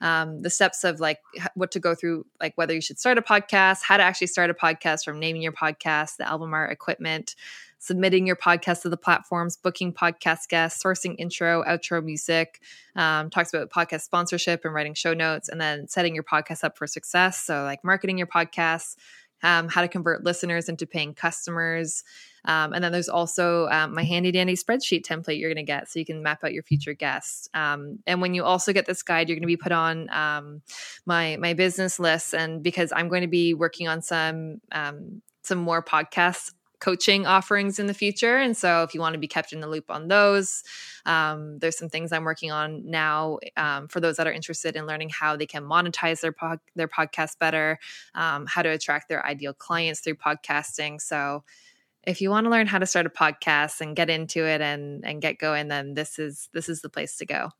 [0.00, 1.18] um, the steps of like
[1.54, 4.48] what to go through, like whether you should start a podcast, how to actually start
[4.48, 7.34] a podcast from naming your podcast, the album art equipment,
[7.78, 12.60] submitting your podcast to the platforms, booking podcast guests, sourcing intro, outro music,
[12.96, 16.78] um, talks about podcast sponsorship and writing show notes, and then setting your podcast up
[16.78, 17.42] for success.
[17.42, 18.96] So, like marketing your podcast,
[19.42, 22.04] um, how to convert listeners into paying customers.
[22.44, 25.90] Um, and then there's also um, my handy dandy spreadsheet template you're going to get
[25.90, 27.48] so you can map out your future guests.
[27.52, 30.62] Um, and when you also get this guide, you're going to be put on um,
[31.04, 32.34] my my business list.
[32.34, 37.78] And because I'm going to be working on some um, some more podcasts coaching offerings
[37.78, 38.36] in the future.
[38.36, 40.62] And so, if you want to be kept in the loop on those,
[41.06, 44.86] um, there's some things I'm working on now um, for those that are interested in
[44.86, 46.34] learning how they can monetize their
[46.76, 47.78] their podcast better,
[48.14, 51.00] um, how to attract their ideal clients through podcasting.
[51.00, 51.44] So.
[52.06, 55.04] if you want to learn how to start a podcast and get into it and
[55.04, 57.50] and get going, then this is this is the place to go.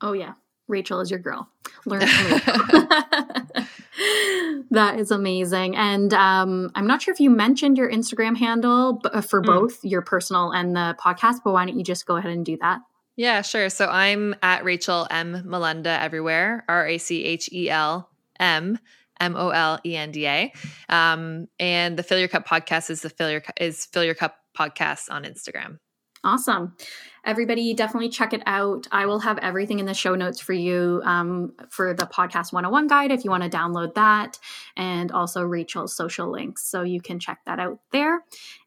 [0.00, 0.34] Oh yeah.
[0.70, 1.48] Rachel is your girl.
[1.84, 2.40] Learn from
[4.70, 5.76] that is amazing.
[5.76, 9.46] And um, I'm not sure if you mentioned your Instagram handle uh, for mm.
[9.46, 12.56] both your personal and the podcast, but why don't you just go ahead and do
[12.58, 12.80] that?
[13.16, 13.68] Yeah, sure.
[13.68, 15.44] So I'm at Rachel M.
[15.44, 18.08] Molenda everywhere, R A C H E L
[18.38, 18.78] M
[19.20, 20.52] M O L E N D A.
[20.88, 24.36] Um, and the Fill Your Cup podcast is the Fill Your is Fill Your Cup
[24.58, 25.78] podcast on Instagram.
[26.24, 26.76] Awesome.
[27.24, 28.86] Everybody, definitely check it out.
[28.90, 32.86] I will have everything in the show notes for you um, for the Podcast 101
[32.86, 34.38] guide if you want to download that,
[34.76, 36.64] and also Rachel's social links.
[36.64, 38.20] So you can check that out there.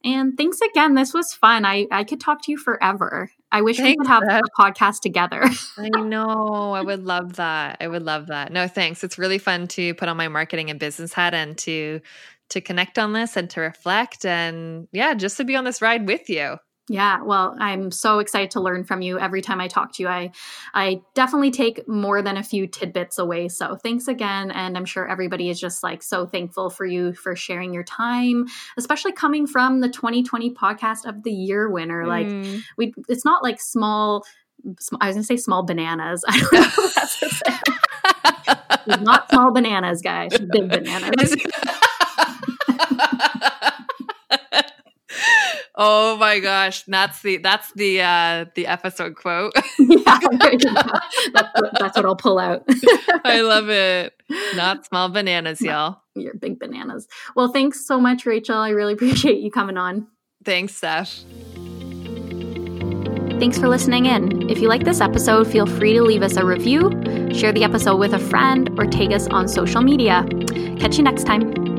[0.03, 0.93] And thanks again.
[0.93, 1.65] This was fun.
[1.65, 3.31] I, I could talk to you forever.
[3.51, 5.43] I wish thanks, we could have a podcast together.
[5.77, 6.73] I know.
[6.73, 7.77] I would love that.
[7.81, 8.51] I would love that.
[8.51, 9.03] No, thanks.
[9.03, 12.01] It's really fun to put on my marketing and business hat and to
[12.49, 16.07] to connect on this and to reflect and yeah, just to be on this ride
[16.07, 16.57] with you.
[16.89, 20.09] Yeah, well, I'm so excited to learn from you every time I talk to you.
[20.09, 20.31] I
[20.73, 23.47] I definitely take more than a few tidbits away.
[23.47, 27.38] So, thanks again and I'm sure everybody is just like so thankful for you for
[27.38, 32.05] sharing your time, especially coming from the 2020 podcast of the year winner.
[32.05, 32.61] Like mm.
[32.77, 34.25] we it's not like small
[34.99, 36.23] I was going to say small bananas.
[36.27, 36.53] I don't
[38.88, 40.31] know not small bananas, guys.
[40.38, 41.36] Big bananas.
[45.76, 49.53] Oh my gosh, that's the that's the uh the episode quote.
[49.80, 50.19] yeah,
[51.34, 52.63] that's, that's what I'll pull out.
[53.24, 54.13] I love it.
[54.55, 56.01] Not small bananas, y'all.
[56.15, 57.07] You're big bananas.
[57.36, 58.57] Well, thanks so much, Rachel.
[58.57, 60.07] I really appreciate you coming on.
[60.45, 61.24] Thanks, Steph.
[63.39, 64.49] Thanks for listening in.
[64.49, 66.91] If you like this episode, feel free to leave us a review,
[67.34, 70.24] share the episode with a friend, or tag us on social media.
[70.80, 71.72] Catch you next time.